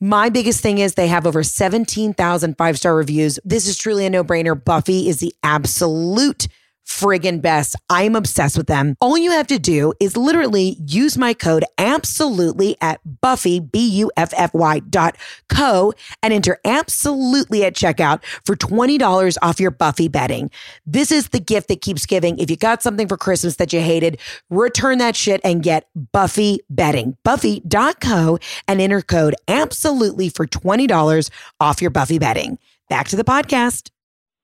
[0.00, 3.38] My biggest thing is they have over 17,000 five star reviews.
[3.44, 4.60] This is truly a no brainer.
[4.62, 6.48] Buffy is the absolute
[6.88, 7.76] friggin' best.
[7.90, 8.96] I'm obsessed with them.
[9.00, 14.10] All you have to do is literally use my code absolutely at Buffy, B U
[14.16, 15.16] F F Y dot
[15.48, 20.50] co and enter absolutely at checkout for $20 off your Buffy bedding.
[20.86, 22.38] This is the gift that keeps giving.
[22.38, 26.60] If you got something for Christmas that you hated, return that shit and get Buffy
[26.70, 27.16] bedding.
[27.22, 32.58] Buffy.co and enter code absolutely for $20 off your Buffy bedding.
[32.88, 33.90] Back to the podcast.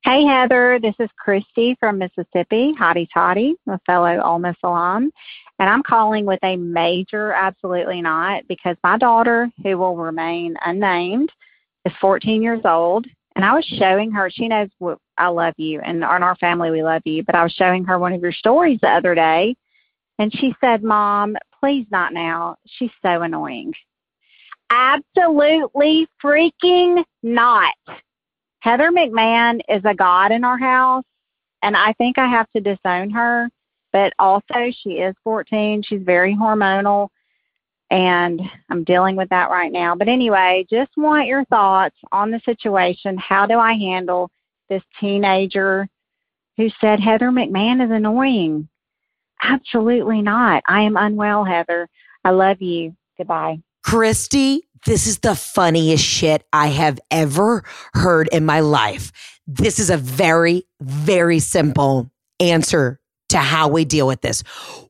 [0.05, 0.79] Hey, Heather.
[0.83, 5.11] This is Christy from Mississippi, Hotty Toddy, a fellow Ole Miss alum.
[5.59, 11.31] And I'm calling with a major absolutely not because my daughter, who will remain unnamed,
[11.87, 13.07] is 14 years old.
[13.35, 14.69] And I was showing her, she knows
[15.17, 17.99] I love you and in our family we love you, but I was showing her
[17.99, 19.57] one of your stories the other day.
[20.19, 22.57] And she said, Mom, please not now.
[22.67, 23.73] She's so annoying.
[24.69, 27.73] Absolutely freaking not.
[28.65, 31.05] Heather McMahon is a god in our house,
[31.63, 33.51] and I think I have to disown her.
[33.93, 35.83] But also, she is 14.
[35.83, 37.11] She's very hormonal,
[37.91, 39.95] and I'm dealing with that right now.
[39.95, 43.19] But anyway, just want your thoughts on the situation.
[43.19, 44.31] How do I handle
[44.71, 45.87] this teenager
[46.57, 48.67] who said Heather McMahon is annoying?
[49.43, 50.63] Absolutely not.
[50.67, 51.87] I am unwell, Heather.
[52.25, 52.97] I love you.
[53.19, 53.59] Goodbye.
[53.83, 57.65] Christy, this is the funniest shit I have ever
[57.95, 59.13] heard in my life.
[59.47, 62.11] This is a very, very simple
[62.41, 64.43] answer to how we deal with this.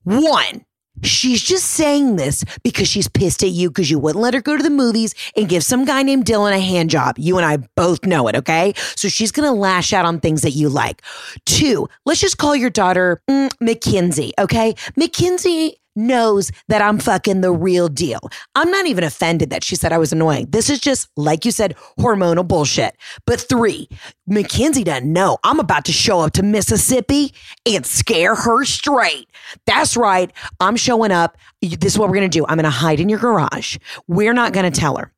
[0.03, 0.65] One,
[1.03, 4.57] She's just saying this because she's pissed at you because you wouldn't let her go
[4.57, 7.17] to the movies and give some guy named Dylan a hand job.
[7.19, 8.75] You and I both know it, okay?
[8.95, 11.03] So she's gonna lash out on things that you like.
[11.47, 14.77] Two, let's just call your daughter mm, Mackenzie, okay?
[14.97, 18.21] Mackenzie knows that I'm fucking the real deal.
[18.55, 20.47] I'm not even offended that she said I was annoying.
[20.51, 22.97] This is just, like you said, hormonal bullshit.
[23.27, 23.89] But three,
[24.27, 27.33] Mackenzie doesn't know I'm about to show up to Mississippi
[27.67, 29.29] and scare her straight.
[29.67, 30.33] That's right.
[30.61, 31.37] I'm showing up.
[31.61, 32.45] This is what we're going to do.
[32.47, 33.79] I'm going to hide in your garage.
[34.07, 35.13] We're not going to tell her.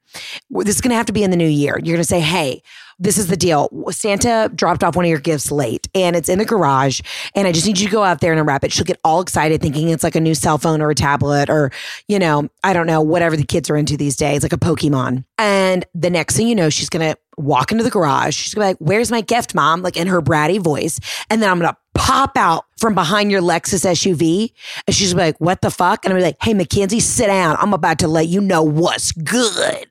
[0.50, 1.78] This is going to have to be in the new year.
[1.82, 2.62] You're going to say, hey,
[2.98, 3.68] this is the deal.
[3.90, 7.00] Santa dropped off one of your gifts late and it's in the garage.
[7.34, 8.72] And I just need you to go out there and unwrap it.
[8.72, 11.70] She'll get all excited thinking it's like a new cell phone or a tablet or,
[12.08, 15.24] you know, I don't know, whatever the kids are into these days, like a Pokemon.
[15.38, 18.34] And the next thing you know, she's going to walk into the garage.
[18.34, 19.82] She's gonna be like, Where's my gift, mom?
[19.82, 20.98] Like in her bratty voice.
[21.30, 24.52] And then I'm gonna pop out from behind your Lexus SUV.
[24.86, 26.04] And she's like, What the fuck?
[26.04, 27.56] And I'm like, Hey, Mackenzie, sit down.
[27.58, 29.86] I'm about to let you know what's good.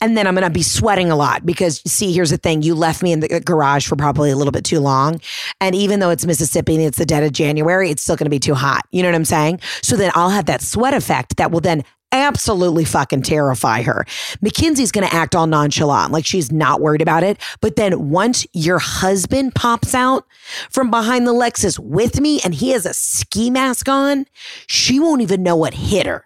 [0.00, 3.02] And then I'm gonna be sweating a lot because, see, here's the thing you left
[3.02, 5.20] me in the garage for probably a little bit too long.
[5.60, 8.40] And even though it's Mississippi and it's the dead of January, it's still gonna be
[8.40, 8.82] too hot.
[8.90, 9.60] You know what I'm saying?
[9.82, 11.84] So then I'll have that sweat effect that will then
[12.16, 14.04] absolutely fucking terrify her.
[14.40, 17.40] Mackenzie's going to act all nonchalant, like she's not worried about it.
[17.60, 20.26] But then once your husband pops out
[20.70, 24.26] from behind the Lexus with me and he has a ski mask on,
[24.66, 26.25] she won't even know what hit her.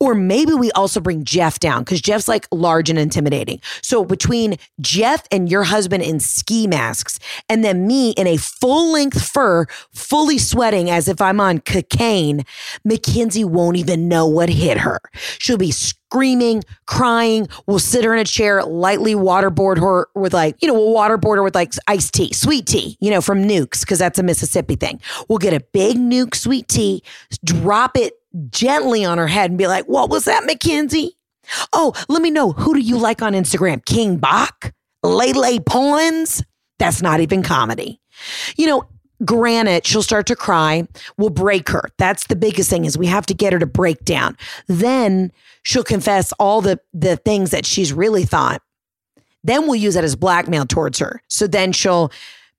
[0.00, 3.60] Or maybe we also bring Jeff down because Jeff's like large and intimidating.
[3.82, 7.18] So between Jeff and your husband in ski masks
[7.48, 12.44] and then me in a full length fur, fully sweating as if I'm on cocaine,
[12.84, 15.00] Mackenzie won't even know what hit her.
[15.38, 15.72] She'll be
[16.12, 17.48] screaming, crying.
[17.66, 21.36] We'll sit her in a chair, lightly waterboard her with like, you know, we'll waterboard
[21.36, 24.76] her with like iced tea, sweet tea, you know, from Newk's, because that's a Mississippi
[24.76, 25.00] thing.
[25.30, 27.02] We'll get a big Newk sweet tea,
[27.44, 28.12] drop it
[28.50, 31.16] gently on her head and be like, What was that, Mackenzie?
[31.72, 32.52] Oh, let me know.
[32.52, 33.82] Who do you like on Instagram?
[33.82, 34.70] King Bach?
[35.02, 36.44] Lele Pons?
[36.78, 38.00] That's not even comedy.
[38.58, 38.82] You know,
[39.24, 40.86] granted, she'll start to cry.
[41.16, 41.88] We'll break her.
[41.98, 44.36] That's the biggest thing is we have to get her to break down.
[44.66, 48.62] Then she'll confess all the, the things that she's really thought.
[49.44, 51.22] Then we'll use that as blackmail towards her.
[51.28, 52.12] So then she'll,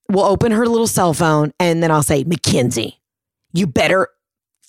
[0.10, 3.00] we'll open her little cell phone and then I'll say, Mackenzie,
[3.54, 4.10] you better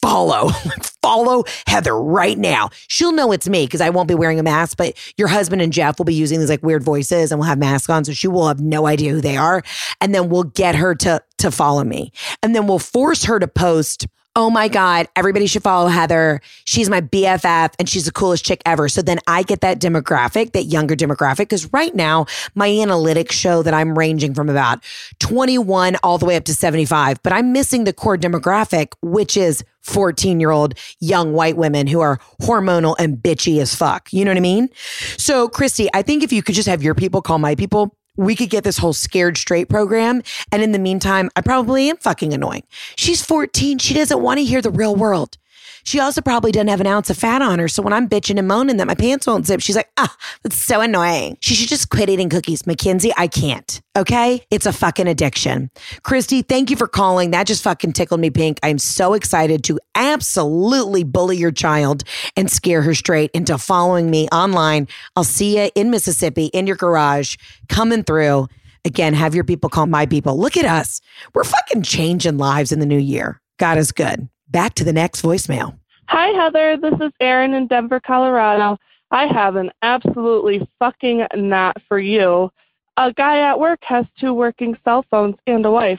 [0.04, 0.48] follow,
[1.02, 2.68] follow Heather right now.
[2.88, 5.72] She'll know it's me because I won't be wearing a mask, but your husband and
[5.72, 8.04] Jeff will be using these like weird voices and we'll have masks on.
[8.04, 9.62] So she will have no idea who they are.
[10.00, 12.12] And then we'll get her to, to follow me.
[12.42, 14.06] And then we'll force her to post
[14.36, 16.40] oh my God, everybody should follow Heather.
[16.64, 18.88] She's my BFF and she's the coolest chick ever.
[18.88, 21.38] So then I get that demographic, that younger demographic.
[21.38, 24.82] Because right now, my analytics show that I'm ranging from about
[25.20, 29.62] 21 all the way up to 75, but I'm missing the core demographic, which is
[29.82, 34.12] 14 year old young white women who are hormonal and bitchy as fuck.
[34.12, 34.68] You know what I mean?
[35.16, 38.36] So, Christy, I think if you could just have your people call my people, we
[38.36, 40.22] could get this whole scared straight program.
[40.52, 42.64] And in the meantime, I probably am fucking annoying.
[42.96, 43.78] She's 14.
[43.78, 45.36] She doesn't want to hear the real world.
[45.84, 47.68] She also probably doesn't have an ounce of fat on her.
[47.68, 50.56] So when I'm bitching and moaning that my pants won't zip, she's like, ah, that's
[50.56, 51.36] so annoying.
[51.40, 52.66] She should just quit eating cookies.
[52.66, 53.80] Mackenzie, I can't.
[53.96, 54.44] Okay.
[54.50, 55.70] It's a fucking addiction.
[56.02, 57.30] Christy, thank you for calling.
[57.30, 58.58] That just fucking tickled me pink.
[58.62, 62.02] I'm so excited to absolutely bully your child
[62.36, 64.88] and scare her straight into following me online.
[65.16, 67.36] I'll see you in Mississippi in your garage
[67.68, 68.48] coming through.
[68.86, 70.38] Again, have your people call my people.
[70.38, 71.00] Look at us.
[71.34, 73.40] We're fucking changing lives in the new year.
[73.58, 74.28] God is good.
[74.54, 75.76] Back to the next voicemail.
[76.06, 76.76] Hi, Heather.
[76.80, 78.78] This is Erin in Denver, Colorado.
[79.10, 82.52] I have an absolutely fucking not for you.
[82.96, 85.98] A guy at work has two working cell phones and a wife.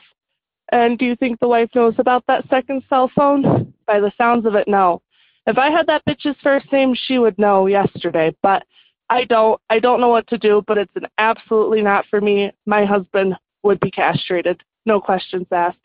[0.71, 3.73] And do you think the wife knows about that second cell phone?
[3.87, 5.01] By the sounds of it, no.
[5.47, 8.33] If I had that bitch's first name, she would know yesterday.
[8.41, 8.63] But
[9.09, 9.59] I don't.
[9.69, 10.63] I don't know what to do.
[10.65, 12.53] But it's an absolutely not for me.
[12.65, 15.77] My husband would be castrated no questions asked.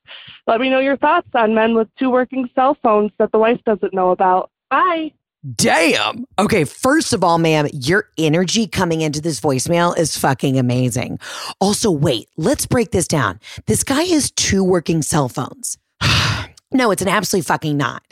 [0.46, 3.60] Let me know your thoughts on men with two working cell phones that the wife
[3.64, 4.50] doesn't know about.
[4.70, 5.12] Bye.
[5.54, 6.26] Damn.
[6.38, 11.18] Okay, first of all, ma'am, your energy coming into this voicemail is fucking amazing.
[11.60, 13.40] Also, wait, let's break this down.
[13.66, 15.78] This guy has two working cell phones.
[16.72, 18.02] no, it's an absolutely fucking not.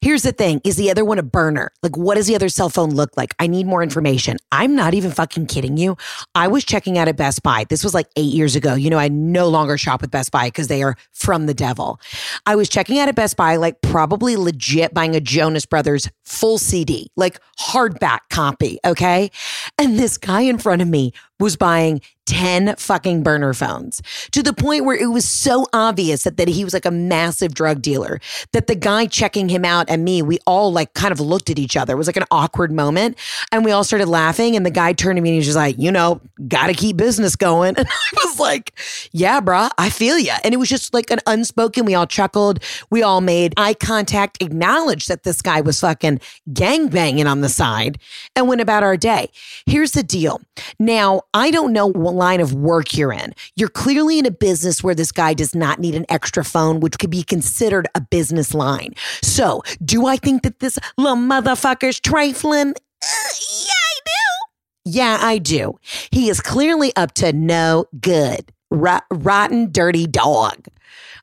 [0.00, 1.70] Here's the thing is the other one a burner?
[1.82, 3.34] Like, what does the other cell phone look like?
[3.38, 4.36] I need more information.
[4.52, 5.96] I'm not even fucking kidding you.
[6.34, 7.64] I was checking out at Best Buy.
[7.68, 8.74] This was like eight years ago.
[8.74, 12.00] You know, I no longer shop with Best Buy because they are from the devil.
[12.46, 16.58] I was checking out at Best Buy, like probably legit buying a Jonas Brothers full
[16.58, 18.78] CD, like hardback copy.
[18.84, 19.30] Okay.
[19.78, 24.52] And this guy in front of me was buying 10 fucking burner phones to the
[24.52, 28.20] point where it was so obvious that, that he was like a massive drug dealer
[28.52, 31.58] that the guy checking him out and me, we all like kind of looked at
[31.58, 31.94] each other.
[31.94, 33.16] It was like an awkward moment.
[33.50, 34.56] And we all started laughing.
[34.56, 36.96] And the guy turned to me and he was just like, you know, gotta keep
[36.96, 37.76] business going.
[37.78, 38.74] And I was like,
[39.12, 40.34] yeah, bruh, I feel ya.
[40.42, 42.60] And it was just like an unspoken, we all chuckled.
[42.90, 46.20] We all made eye contact, acknowledged that this guy was fucking
[46.52, 47.98] gang banging on the side
[48.34, 49.30] and went about our day.
[49.64, 50.40] Here's the deal.
[50.80, 53.32] Now, I don't know what line of work you're in.
[53.54, 56.98] You're clearly in a business where this guy does not need an extra phone, which
[56.98, 58.94] could be considered a business line.
[59.22, 62.70] So, do I think that this little motherfucker's trifling?
[62.70, 63.30] Uh,
[63.62, 64.90] yeah, I do.
[64.90, 65.78] Yeah, I do.
[66.10, 68.52] He is clearly up to no good.
[68.72, 70.66] Rot- rotten, dirty dog.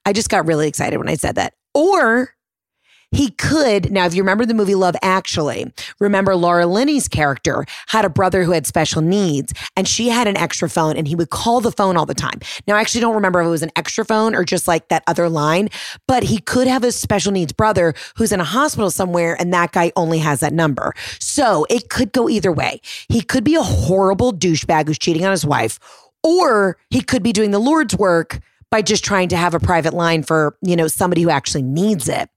[0.06, 1.56] I just got really excited when I said that.
[1.74, 2.30] Or
[3.16, 8.06] he could, now, if you remember the movie Love Actually, remember Laura Linney's character had
[8.06, 11.30] a brother who had special needs and she had an extra phone and he would
[11.30, 12.40] call the phone all the time.
[12.68, 15.04] Now, I actually don't remember if it was an extra phone or just like that
[15.08, 15.70] other line,
[16.08, 19.72] but he could have a special needs brother who's in a hospital somewhere and that
[19.72, 20.94] guy only has that number.
[21.20, 22.82] So it could go either way.
[23.08, 25.80] He could be a horrible douchebag who's cheating on his wife,
[26.24, 28.40] or he could be doing the Lord's work
[28.72, 32.10] by just trying to have a private line for, you know, somebody who actually needs
[32.10, 32.30] it.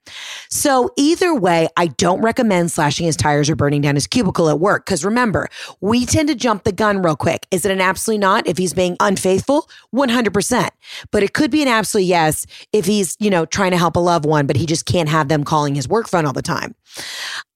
[0.48, 4.60] So either way, I don't recommend slashing his tires or burning down his cubicle at
[4.60, 4.86] work.
[4.86, 5.48] Cause remember,
[5.80, 7.46] we tend to jump the gun real quick.
[7.50, 9.68] Is it an absolutely not if he's being unfaithful?
[9.94, 10.68] 100%.
[11.10, 14.00] But it could be an absolute yes if he's, you know, trying to help a
[14.00, 16.74] loved one, but he just can't have them calling his work phone all the time.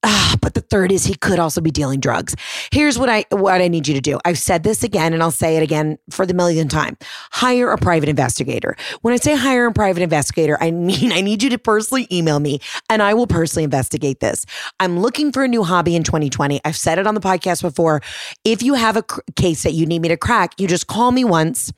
[0.05, 2.35] Ah, but the third is he could also be dealing drugs.
[2.73, 4.19] Here's what I what I need you to do.
[4.25, 6.97] I've said this again and I'll say it again for the millionth time.
[7.31, 8.77] Hire a private investigator.
[9.03, 12.41] When I say hire a private investigator, I mean I need you to personally email
[12.43, 14.45] me and I will personally investigate this.
[14.81, 16.61] I'm looking for a new hobby in 2020.
[16.65, 18.03] I've said it on the podcast before.
[18.45, 21.13] If you have a cr- case that you need me to crack, you just call
[21.13, 21.73] me once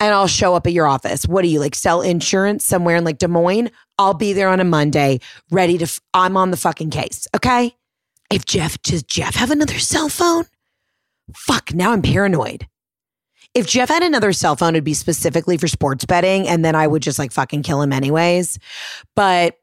[0.00, 1.26] and I'll show up at your office.
[1.26, 3.70] What do you like sell insurance somewhere in like Des Moines?
[3.98, 5.20] I'll be there on a Monday,
[5.50, 7.26] ready to, I'm on the fucking case.
[7.34, 7.74] Okay.
[8.30, 10.44] If Jeff, does Jeff have another cell phone?
[11.34, 12.66] Fuck, now I'm paranoid.
[13.54, 16.46] If Jeff had another cell phone, it'd be specifically for sports betting.
[16.46, 18.58] And then I would just like fucking kill him anyways.
[19.14, 19.58] But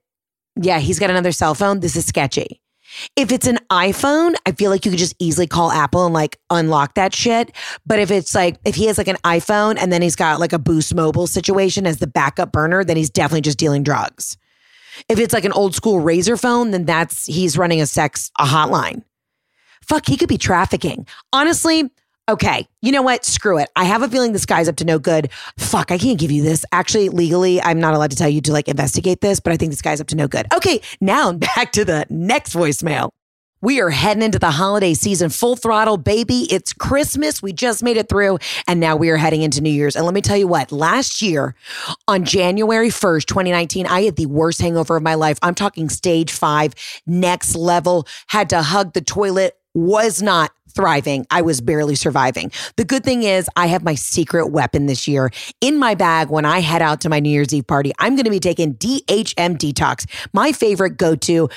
[0.55, 1.79] yeah, he's got another cell phone.
[1.79, 2.61] This is sketchy.
[3.15, 6.37] If it's an iPhone, I feel like you could just easily call Apple and like
[6.49, 7.51] unlock that shit.
[7.85, 10.53] But if it's like, if he has like an iPhone and then he's got like
[10.53, 14.37] a Boost Mobile situation as the backup burner, then he's definitely just dealing drugs.
[15.09, 18.45] If it's like an old school Razr phone, then that's, he's running a sex, a
[18.45, 19.03] hotline.
[19.81, 21.07] Fuck, he could be trafficking.
[21.33, 21.89] Honestly,
[22.29, 23.25] okay, you know what?
[23.25, 23.69] Screw it.
[23.75, 25.29] I have a feeling this guy's up to no good.
[25.57, 26.65] Fuck, I can't give you this.
[26.71, 29.71] Actually, legally, I'm not allowed to tell you to like investigate this, but I think
[29.71, 30.47] this guy's up to no good.
[30.53, 33.09] Okay, now back to the next voicemail.
[33.61, 36.47] We are heading into the holiday season full throttle, baby.
[36.51, 37.41] It's Christmas.
[37.41, 39.95] We just made it through, and now we are heading into New Year's.
[39.95, 41.55] And let me tell you what, last year
[42.05, 45.39] on January 1st, 2019, I had the worst hangover of my life.
[45.41, 46.73] I'm talking stage five,
[47.07, 51.25] next level, had to hug the toilet, was not thriving.
[51.29, 52.51] I was barely surviving.
[52.77, 56.45] The good thing is, I have my secret weapon this year in my bag when
[56.45, 57.91] I head out to my New Year's Eve party.
[57.99, 61.49] I'm going to be taking DHM Detox, my favorite go to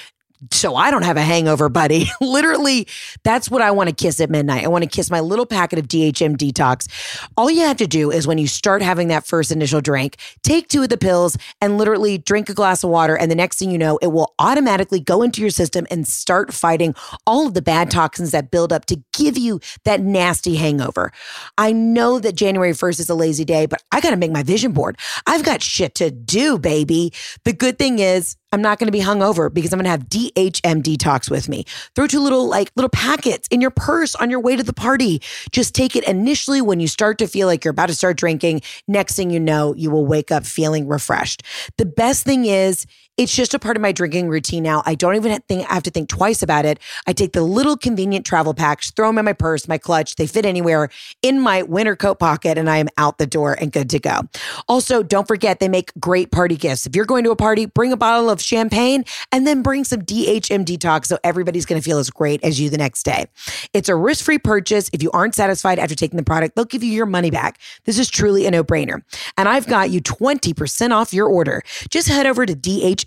[0.51, 2.07] so I don't have a hangover, buddy.
[2.20, 2.87] Literally,
[3.24, 4.64] that's what I want to kiss at midnight.
[4.64, 6.89] I want to kiss my little packet of DHM detox.
[7.37, 10.68] All you have to do is when you start having that first initial drink, take
[10.68, 13.16] two of the pills and literally drink a glass of water.
[13.16, 16.53] And the next thing you know, it will automatically go into your system and start
[16.53, 16.95] fighting
[17.26, 21.12] all of the bad toxins that build up to give you that nasty hangover.
[21.59, 24.43] I know that January 1st is a lazy day, but I got to make my
[24.43, 24.99] vision board.
[25.26, 27.12] I've got shit to do, baby.
[27.45, 30.09] The good thing is, I'm not going to be hungover because I'm going to have
[30.09, 31.67] DHM detox with me.
[31.95, 35.21] Throw two little like little packets in your purse on your way to the party.
[35.53, 38.63] Just take it initially when you start to feel like you're about to start drinking.
[38.89, 41.43] Next thing you know, you will wake up feeling refreshed.
[41.77, 42.87] The best thing is
[43.17, 44.83] it's just a part of my drinking routine now.
[44.85, 46.79] I don't even think I have to think twice about it.
[47.07, 50.17] I take the little convenient travel packs, throw them in my purse, my clutch.
[50.17, 50.91] They fit anywhere
[51.23, 54.21] in my winter coat pocket, and I am out the door and good to go.
[54.69, 56.87] Also, don't forget they make great party gifts.
[56.87, 60.03] If you're going to a party, bring a bottle of champagne and then bring some
[60.03, 63.27] DHM detox so everybody's going to feel as great as you the next day.
[63.73, 64.91] It's a risk free purchase.
[64.93, 67.59] If you aren't satisfied after taking the product, they'll give you your money back.
[67.85, 69.03] This is truly a no brainer.
[69.39, 71.62] And I've got you 20% off your order.
[71.89, 72.55] Just head over to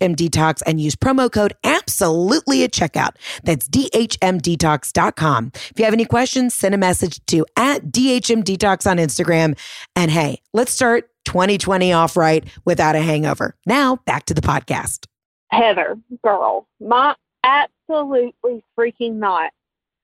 [0.00, 3.16] DHM Detox and use promo code absolutely at checkout.
[3.44, 5.52] That's DHMDetox.com.
[5.54, 9.58] If you have any questions, send a message to at DHM Detox on Instagram.
[9.96, 13.56] And hey, let's start 2020 off right without a hangover.
[13.66, 15.06] Now back to the podcast.
[15.50, 18.34] Heather, girl, my absolutely
[18.78, 19.50] freaking not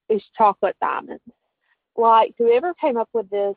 [0.09, 1.23] is chocolate diamonds.
[1.97, 3.55] Like, whoever came up with this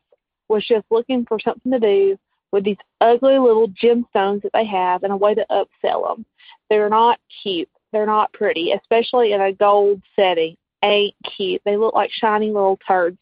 [0.47, 2.17] was just looking for something to do
[2.51, 6.25] with these ugly little gemstones that they have and a way to upsell them.
[6.69, 7.69] They're not cute.
[7.91, 10.55] They're not pretty, especially in a gold setting.
[10.83, 11.61] Ain't cute.
[11.65, 13.17] They look like shiny little turds.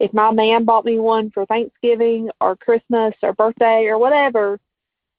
[0.00, 4.58] If my man bought me one for Thanksgiving or Christmas or birthday or whatever,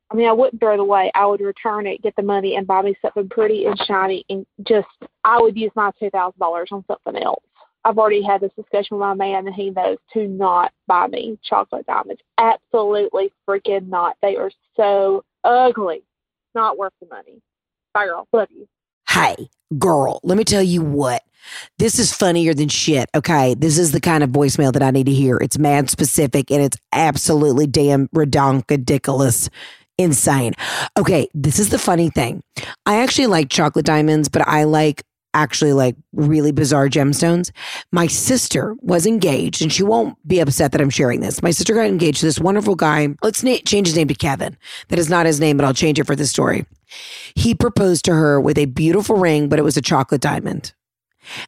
[0.10, 1.12] I mean, I wouldn't throw it away.
[1.16, 4.46] I would return it, get the money, and buy me something pretty and shiny, and
[4.68, 4.88] just
[5.24, 7.44] I would use my two thousand dollars on something else.
[7.86, 11.38] I've already had this discussion with my man, and he knows to not buy me
[11.44, 12.22] chocolate diamonds.
[12.38, 14.16] Absolutely freaking not.
[14.22, 16.04] They are so ugly.
[16.56, 17.42] Not worth the money.
[17.94, 18.28] Bye, girl.
[18.32, 18.68] Love you.
[19.10, 21.24] Hey, girl, let me tell you what.
[21.78, 23.10] This is funnier than shit.
[23.14, 23.54] Okay.
[23.54, 25.38] This is the kind of voicemail that I need to hear.
[25.38, 29.50] It's mad specific and it's absolutely damn ridiculous
[29.98, 30.54] insane.
[30.98, 32.42] Okay, this is the funny thing.
[32.86, 35.04] I actually like chocolate diamonds, but I like
[35.34, 37.52] actually like really bizarre gemstones.
[37.92, 41.42] My sister was engaged, and she won't be upset that I'm sharing this.
[41.42, 43.10] My sister got engaged to this wonderful guy.
[43.22, 44.58] Let's na- change his name to Kevin.
[44.90, 46.66] That is not his name, but I'll change it for this story.
[47.36, 50.74] He proposed to her with a beautiful ring, but it was a chocolate diamond.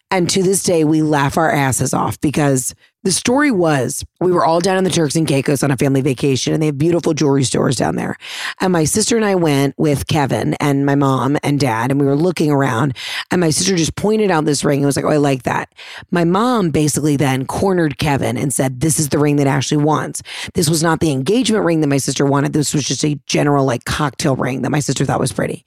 [0.09, 2.73] And to this day, we laugh our asses off because
[3.05, 6.01] the story was we were all down in the Turks and Caicos on a family
[6.01, 8.17] vacation and they have beautiful jewelry stores down there.
[8.59, 12.07] And my sister and I went with Kevin and my mom and dad and we
[12.07, 12.97] were looking around
[13.29, 15.71] and my sister just pointed out this ring and was like, Oh, I like that.
[16.09, 20.23] My mom basically then cornered Kevin and said, This is the ring that Ashley wants.
[20.55, 22.53] This was not the engagement ring that my sister wanted.
[22.53, 25.63] This was just a general like cocktail ring that my sister thought was pretty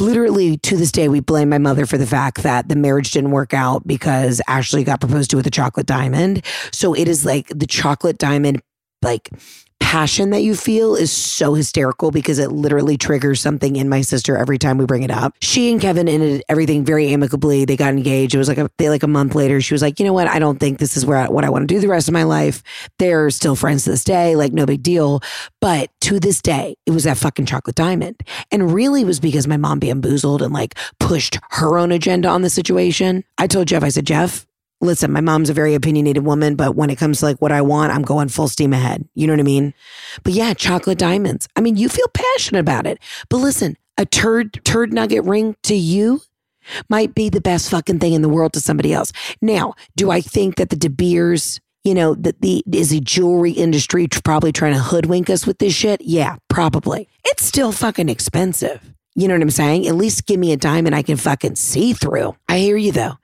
[0.00, 3.30] literally to this day, we blame my mother for the fact that the marriage didn't
[3.30, 6.44] work out because Ashley got proposed to with a chocolate diamond.
[6.72, 8.62] So it is like the chocolate diamond,
[9.02, 9.30] like
[9.80, 14.36] passion that you feel is so hysterical because it literally triggers something in my sister
[14.36, 15.34] every time we bring it up.
[15.40, 17.64] She and Kevin ended everything very amicably.
[17.64, 18.34] They got engaged.
[18.34, 19.60] It was like a like a month later.
[19.60, 20.26] She was like, you know what?
[20.26, 22.12] I don't think this is where I, what I want to do the rest of
[22.12, 22.62] my life.
[22.98, 24.34] They're still friends to this day.
[24.34, 25.20] Like no big deal.
[25.60, 28.20] But to this day, it was that fucking chocolate diamond,
[28.50, 32.50] and really was because my mom bamboozled and like pushed her own agenda on the
[32.50, 33.22] situation.
[33.38, 34.46] I told Jeff, I said, Jeff,
[34.80, 37.62] listen, my mom's a very opinionated woman, but when it comes to like what I
[37.62, 39.08] want, I'm going full steam ahead.
[39.14, 39.74] You know what I mean?
[40.22, 41.48] But yeah, chocolate diamonds.
[41.56, 42.98] I mean, you feel passionate about it.
[43.28, 46.22] But listen, a turd turd nugget ring to you
[46.88, 49.12] might be the best fucking thing in the world to somebody else.
[49.40, 53.52] Now, do I think that the De Beers, you know, that the is the jewelry
[53.52, 56.00] industry probably trying to hoodwink us with this shit?
[56.00, 57.08] Yeah, probably.
[57.24, 58.80] It's still fucking expensive.
[59.14, 59.86] You know what I'm saying?
[59.86, 62.34] At least give me a diamond I can fucking see through.
[62.48, 63.18] I hear you though.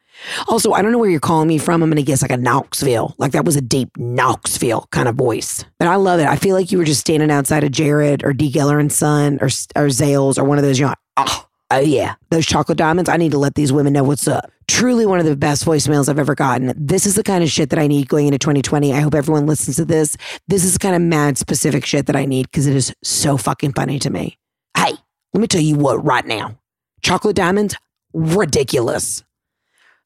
[0.48, 1.82] Also, I don't know where you're calling me from.
[1.82, 3.14] I'm going to guess like a Knoxville.
[3.18, 5.64] Like that was a deep Knoxville kind of voice.
[5.78, 6.26] But I love it.
[6.26, 8.50] I feel like you were just standing outside of Jared or D.
[8.50, 9.46] Geller and Son or,
[9.76, 10.78] or Zales or one of those.
[10.78, 13.08] You're like, oh, ah, oh, uh, yeah, those chocolate diamonds.
[13.08, 14.50] I need to let these women know what's up.
[14.66, 16.72] Truly one of the best voicemails I've ever gotten.
[16.76, 18.92] This is the kind of shit that I need going into 2020.
[18.92, 20.16] I hope everyone listens to this.
[20.48, 23.36] This is the kind of mad specific shit that I need because it is so
[23.36, 24.36] fucking funny to me.
[24.76, 24.92] Hey,
[25.32, 26.58] let me tell you what right now.
[27.02, 27.76] Chocolate diamonds,
[28.12, 29.22] ridiculous.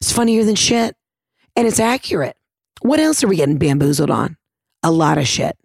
[0.01, 0.95] It's funnier than shit.
[1.55, 2.35] And it's accurate.
[2.81, 4.37] What else are we getting bamboozled on?
[4.83, 5.57] A lot of shit.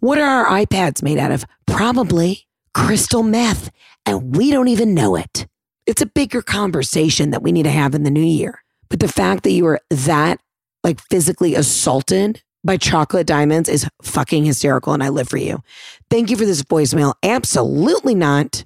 [0.00, 1.44] What are our iPads made out of?
[1.66, 3.70] Probably crystal meth.
[4.06, 5.46] And we don't even know it.
[5.86, 8.62] It's a bigger conversation that we need to have in the new year.
[8.88, 10.40] But the fact that you were that
[10.82, 14.92] like physically assaulted by chocolate diamonds is fucking hysterical.
[14.92, 15.62] And I live for you.
[16.10, 17.14] Thank you for this voicemail.
[17.22, 18.64] Absolutely not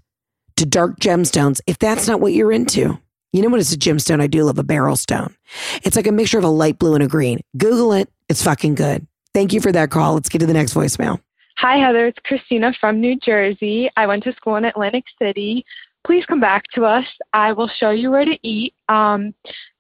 [0.57, 2.99] to dark gemstones if that's not what you're into.
[3.35, 4.21] You know what is a gemstone?
[4.21, 5.35] I do love a barrel stone.
[5.83, 7.41] It's like a mixture of a light blue and a green.
[7.57, 8.09] Google it.
[8.29, 9.09] It's fucking good.
[9.35, 10.15] Thank you for that call.
[10.15, 11.21] Let's get to the next voicemail.
[11.59, 12.07] Hi, Heather.
[12.07, 13.91] It's Christina from New Jersey.
[13.97, 15.67] I went to school in Atlantic City.
[16.07, 17.07] Please come back to us.
[17.33, 18.73] I will show you where to eat.
[18.89, 19.35] Um,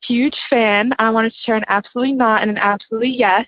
[0.05, 0.93] huge fan.
[0.99, 3.47] I wanted to share an absolutely not and an absolutely yes.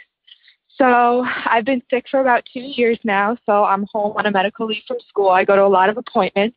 [0.78, 4.66] So I've been sick for about two years now, so I'm home on a medical
[4.66, 5.30] leave from school.
[5.30, 6.56] I go to a lot of appointments.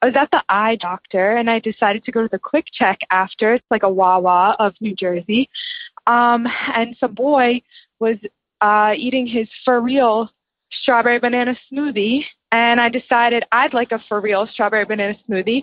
[0.00, 3.54] I was at the eye doctor and I decided to go to the QuickChek after.
[3.54, 5.50] It's like a Wawa of New Jersey.
[6.06, 7.60] Um, and some boy
[8.00, 8.16] was
[8.62, 10.28] uh, eating his f'real
[10.70, 15.62] strawberry banana smoothie and I decided I'd like a f'real strawberry banana smoothie.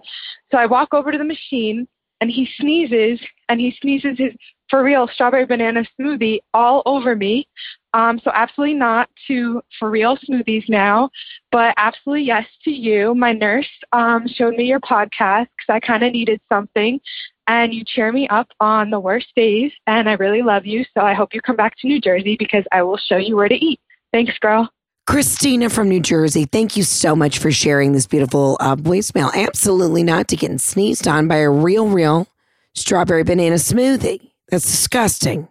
[0.51, 1.87] So I walk over to the machine
[2.21, 4.33] and he sneezes and he sneezes his
[4.71, 7.47] f'real strawberry banana smoothie all over me.
[7.93, 11.09] Um, so absolutely not to f'real smoothies now,
[11.51, 13.15] but absolutely yes to you.
[13.15, 16.99] My nurse um, showed me your podcast because I kind of needed something,
[17.47, 20.83] and you cheer me up on the worst days, and I really love you.
[20.93, 23.49] So I hope you come back to New Jersey because I will show you where
[23.49, 23.79] to eat.
[24.11, 24.69] Thanks, girl.
[25.07, 29.31] Christina from New Jersey, thank you so much for sharing this beautiful uh, voicemail.
[29.35, 32.27] Absolutely not to getting sneezed on by a real, real
[32.73, 34.31] strawberry banana smoothie.
[34.49, 35.47] That's disgusting.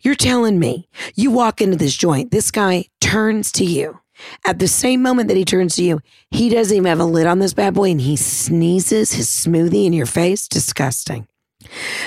[0.00, 4.00] You're telling me you walk into this joint, this guy turns to you
[4.44, 7.26] At the same moment that he turns to you, he doesn't even have a lid
[7.26, 10.48] on this bad boy and he sneezes his smoothie in your face.
[10.48, 11.26] Disgusting.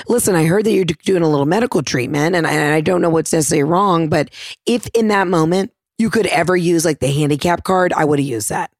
[0.08, 3.02] Listen, I heard that you're doing a little medical treatment and I, and I don't
[3.02, 4.30] know what's necessarily wrong, but
[4.66, 8.28] if in that moment you could ever use like the handicap card, I would have
[8.28, 8.70] used that.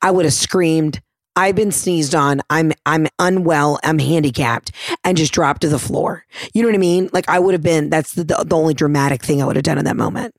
[0.00, 1.00] I would have screamed,
[1.34, 2.42] I've been sneezed on.
[2.50, 3.78] I'm I'm unwell.
[3.82, 4.72] I'm handicapped,
[5.04, 6.24] and just dropped to the floor.
[6.52, 7.08] You know what I mean?
[7.12, 7.90] Like I would have been.
[7.90, 10.34] That's the, the only dramatic thing I would have done in that moment.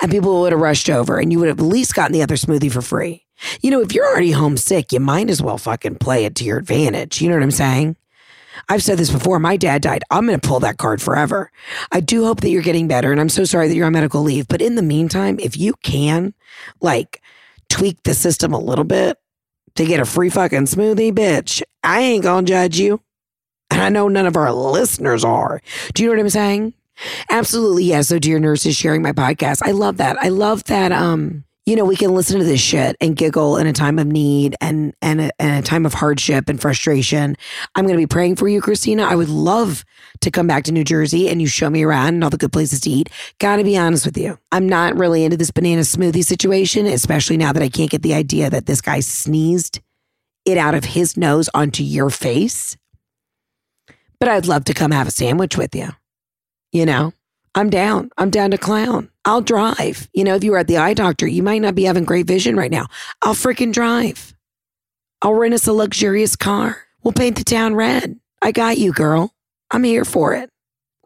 [0.00, 2.36] And people would have rushed over, and you would have at least gotten the other
[2.36, 3.26] smoothie for free.
[3.60, 6.58] You know, if you're already homesick, you might as well fucking play it to your
[6.58, 7.20] advantage.
[7.20, 7.96] You know what I'm saying?
[8.68, 9.38] I've said this before.
[9.38, 10.02] My dad died.
[10.10, 11.52] I'm going to pull that card forever.
[11.92, 14.22] I do hope that you're getting better, and I'm so sorry that you're on medical
[14.22, 14.48] leave.
[14.48, 16.34] But in the meantime, if you can,
[16.80, 17.22] like,
[17.68, 19.18] tweak the system a little bit
[19.78, 23.00] to get a free fucking smoothie, bitch, I ain't gonna judge you.
[23.70, 25.62] And I know none of our listeners are.
[25.94, 26.74] Do you know what I'm saying?
[27.30, 28.08] Absolutely, yes.
[28.08, 29.60] So, dear nurses sharing my podcast.
[29.62, 30.16] I love that.
[30.20, 30.90] I love that.
[30.90, 34.06] Um, you know, we can listen to this shit and giggle in a time of
[34.06, 37.36] need and and a, and a time of hardship and frustration.
[37.74, 39.02] I'm going to be praying for you, Christina.
[39.02, 39.84] I would love
[40.22, 42.54] to come back to New Jersey and you show me around and all the good
[42.54, 43.10] places to eat.
[43.38, 47.36] Got to be honest with you, I'm not really into this banana smoothie situation, especially
[47.36, 49.80] now that I can't get the idea that this guy sneezed
[50.46, 52.78] it out of his nose onto your face.
[54.18, 55.90] But I'd love to come have a sandwich with you.
[56.72, 57.12] You know,
[57.54, 58.08] I'm down.
[58.16, 59.10] I'm down to clown.
[59.28, 60.08] I'll drive.
[60.14, 62.26] You know, if you were at the eye doctor, you might not be having great
[62.26, 62.86] vision right now.
[63.20, 64.34] I'll freaking drive.
[65.20, 66.78] I'll rent us a luxurious car.
[67.02, 68.18] We'll paint the town red.
[68.40, 69.34] I got you, girl.
[69.70, 70.48] I'm here for it.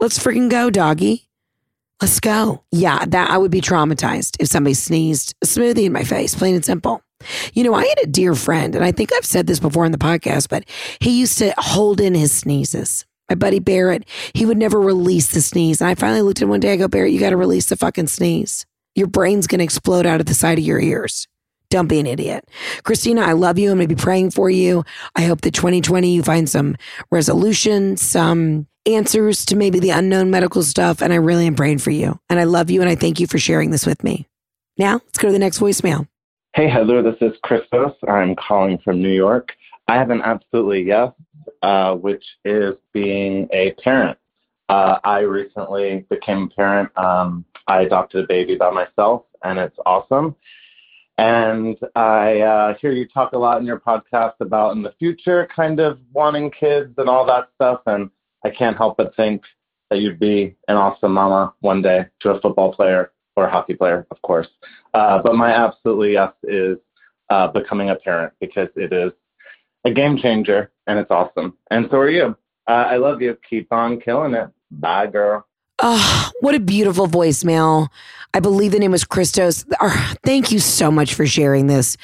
[0.00, 1.28] Let's freaking go, doggy.
[2.00, 2.62] Let's go.
[2.70, 6.54] Yeah, that I would be traumatized if somebody sneezed a smoothie in my face, plain
[6.54, 7.02] and simple.
[7.54, 9.90] You know, I had a dear friend, and I think I've said this before in
[9.90, 10.64] the podcast, but
[11.00, 13.04] he used to hold in his sneezes.
[13.28, 15.80] My buddy Barrett, he would never release the sneeze.
[15.80, 17.66] And I finally looked at him one day, I go, Barrett, you got to release
[17.66, 18.66] the fucking sneeze.
[18.94, 21.26] Your brain's going to explode out of the side of your ears.
[21.70, 22.46] Don't be an idiot.
[22.82, 23.70] Christina, I love you.
[23.70, 24.84] I'm going to be praying for you.
[25.16, 26.76] I hope that 2020 you find some
[27.10, 31.00] resolution, some answers to maybe the unknown medical stuff.
[31.00, 32.20] And I really am praying for you.
[32.28, 32.82] And I love you.
[32.82, 34.28] And I thank you for sharing this with me.
[34.76, 36.06] Now, let's go to the next voicemail.
[36.54, 37.92] Hey, Heather, this is Christos.
[38.06, 39.52] I'm calling from New York.
[39.88, 41.12] I have an absolutely yes
[41.62, 44.18] uh, which is being a parent.
[44.68, 46.97] Uh, I recently became a parent.
[46.97, 50.36] Um, I adopted a baby by myself, and it's awesome.
[51.18, 55.49] And I uh, hear you talk a lot in your podcast about in the future
[55.55, 57.82] kind of wanting kids and all that stuff.
[57.86, 58.11] And
[58.45, 59.43] I can't help but think
[59.90, 63.74] that you'd be an awesome mama one day to a football player or a hockey
[63.74, 64.49] player, of course.
[64.95, 66.78] Uh, but my absolutely yes is
[67.30, 69.12] uh, becoming a parent because it is
[69.85, 71.57] a game changer, and it's awesome.
[71.70, 72.37] And so are you.
[72.68, 73.37] Uh, I love you.
[73.49, 74.49] Keep on killing it.
[74.70, 75.47] Bye, girl.
[75.85, 77.89] Oh, what a beautiful voicemail.
[78.35, 79.66] I believe the name was Christos.
[79.80, 81.97] Oh, thank you so much for sharing this.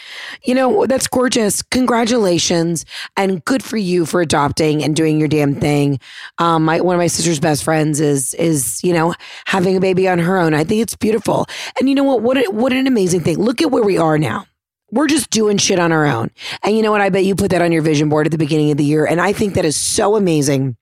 [0.43, 1.63] You know, that's gorgeous.
[1.63, 2.85] Congratulations.
[3.17, 6.01] And good for you for adopting and doing your damn thing.
[6.39, 9.15] Um, my, one of my sister's best friends is, is, you know,
[9.47, 10.55] having a baby on her own.
[10.55, 11.47] I think it's beautiful.
[11.79, 12.21] And you know what?
[12.21, 13.39] What, a, what an amazing thing.
[13.39, 14.45] Look at where we are now.
[14.91, 16.31] We're just doing shit on our own.
[16.63, 17.01] And you know what?
[17.01, 19.05] I bet you put that on your vision board at the beginning of the year.
[19.05, 20.77] And I think that is so amazing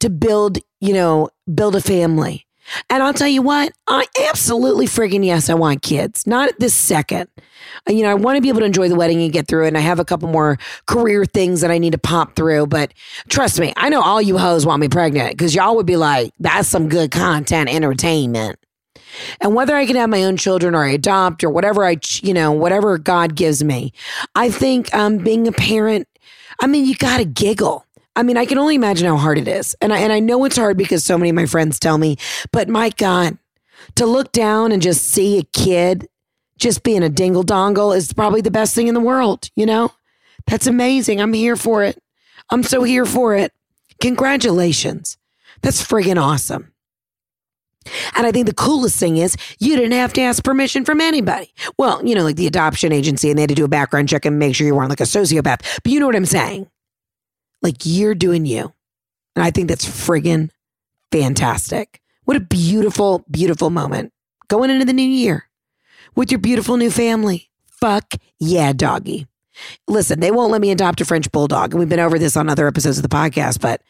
[0.00, 2.46] to build, you know, build a family.
[2.88, 6.26] And I'll tell you what, I absolutely friggin' yes, I want kids.
[6.26, 7.28] Not at this second.
[7.88, 9.68] You know, I want to be able to enjoy the wedding and get through it.
[9.68, 12.68] And I have a couple more career things that I need to pop through.
[12.68, 12.94] But
[13.28, 16.32] trust me, I know all you hoes want me pregnant because y'all would be like,
[16.38, 18.58] that's some good content entertainment.
[19.40, 22.34] And whether I can have my own children or I adopt or whatever I, you
[22.34, 23.92] know, whatever God gives me,
[24.34, 26.08] I think um, being a parent,
[26.60, 27.86] I mean, you got to giggle.
[28.14, 29.74] I mean, I can only imagine how hard it is.
[29.80, 32.16] And I, and I know it's hard because so many of my friends tell me,
[32.52, 33.38] but my God,
[33.96, 36.08] to look down and just see a kid
[36.58, 39.92] just being a dingle dongle is probably the best thing in the world, you know?
[40.46, 41.20] That's amazing.
[41.20, 42.00] I'm here for it.
[42.50, 43.52] I'm so here for it.
[44.00, 45.16] Congratulations.
[45.62, 46.71] That's friggin' awesome.
[48.16, 51.52] And I think the coolest thing is you didn't have to ask permission from anybody.
[51.78, 54.24] Well, you know, like the adoption agency, and they had to do a background check
[54.24, 55.80] and make sure you weren't like a sociopath.
[55.82, 56.68] But you know what I'm saying?
[57.62, 58.72] Like you're doing you.
[59.34, 60.50] And I think that's friggin'
[61.10, 62.00] fantastic.
[62.24, 64.12] What a beautiful, beautiful moment
[64.48, 65.48] going into the new year
[66.14, 67.50] with your beautiful new family.
[67.66, 69.26] Fuck yeah, doggy.
[69.88, 71.72] Listen, they won't let me adopt a French bulldog.
[71.72, 73.82] And we've been over this on other episodes of the podcast, but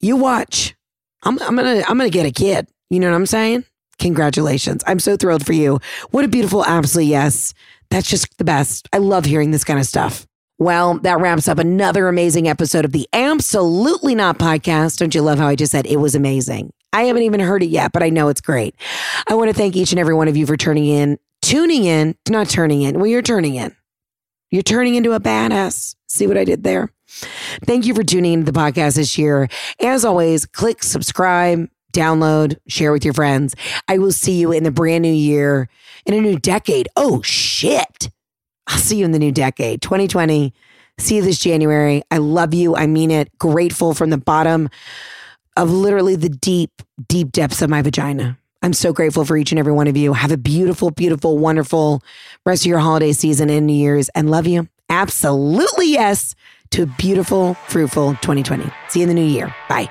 [0.00, 0.74] you watch.
[1.22, 2.68] I'm, I'm gonna I'm gonna get a kid.
[2.90, 3.64] You know what I'm saying?
[3.98, 4.84] Congratulations.
[4.86, 5.80] I'm so thrilled for you.
[6.10, 7.54] What a beautiful, absolutely yes.
[7.90, 8.88] That's just the best.
[8.92, 10.26] I love hearing this kind of stuff.
[10.58, 14.98] Well, that wraps up another amazing episode of the Absolutely Not podcast.
[14.98, 16.72] Don't you love how I just said it was amazing?
[16.92, 18.74] I haven't even heard it yet, but I know it's great.
[19.28, 22.16] I want to thank each and every one of you for turning in tuning in,
[22.28, 22.96] not turning in.
[22.96, 23.74] Well, you're turning in.
[24.50, 25.94] You're turning into a badass.
[26.08, 26.90] See what I did there?
[27.64, 29.48] Thank you for tuning into the podcast this year.
[29.80, 33.56] As always, click subscribe, download, share with your friends.
[33.88, 35.68] I will see you in the brand new year,
[36.04, 36.88] in a new decade.
[36.96, 38.10] Oh, shit.
[38.66, 40.52] I'll see you in the new decade, 2020.
[40.98, 42.02] See you this January.
[42.10, 42.76] I love you.
[42.76, 43.36] I mean it.
[43.38, 44.68] Grateful from the bottom
[45.56, 48.38] of literally the deep, deep depths of my vagina.
[48.62, 50.12] I'm so grateful for each and every one of you.
[50.14, 52.02] Have a beautiful, beautiful, wonderful
[52.44, 54.68] rest of your holiday season and New Year's and love you.
[54.88, 56.34] Absolutely yes
[56.70, 58.70] to a beautiful, fruitful 2020.
[58.88, 59.54] See you in the new year.
[59.68, 59.90] Bye.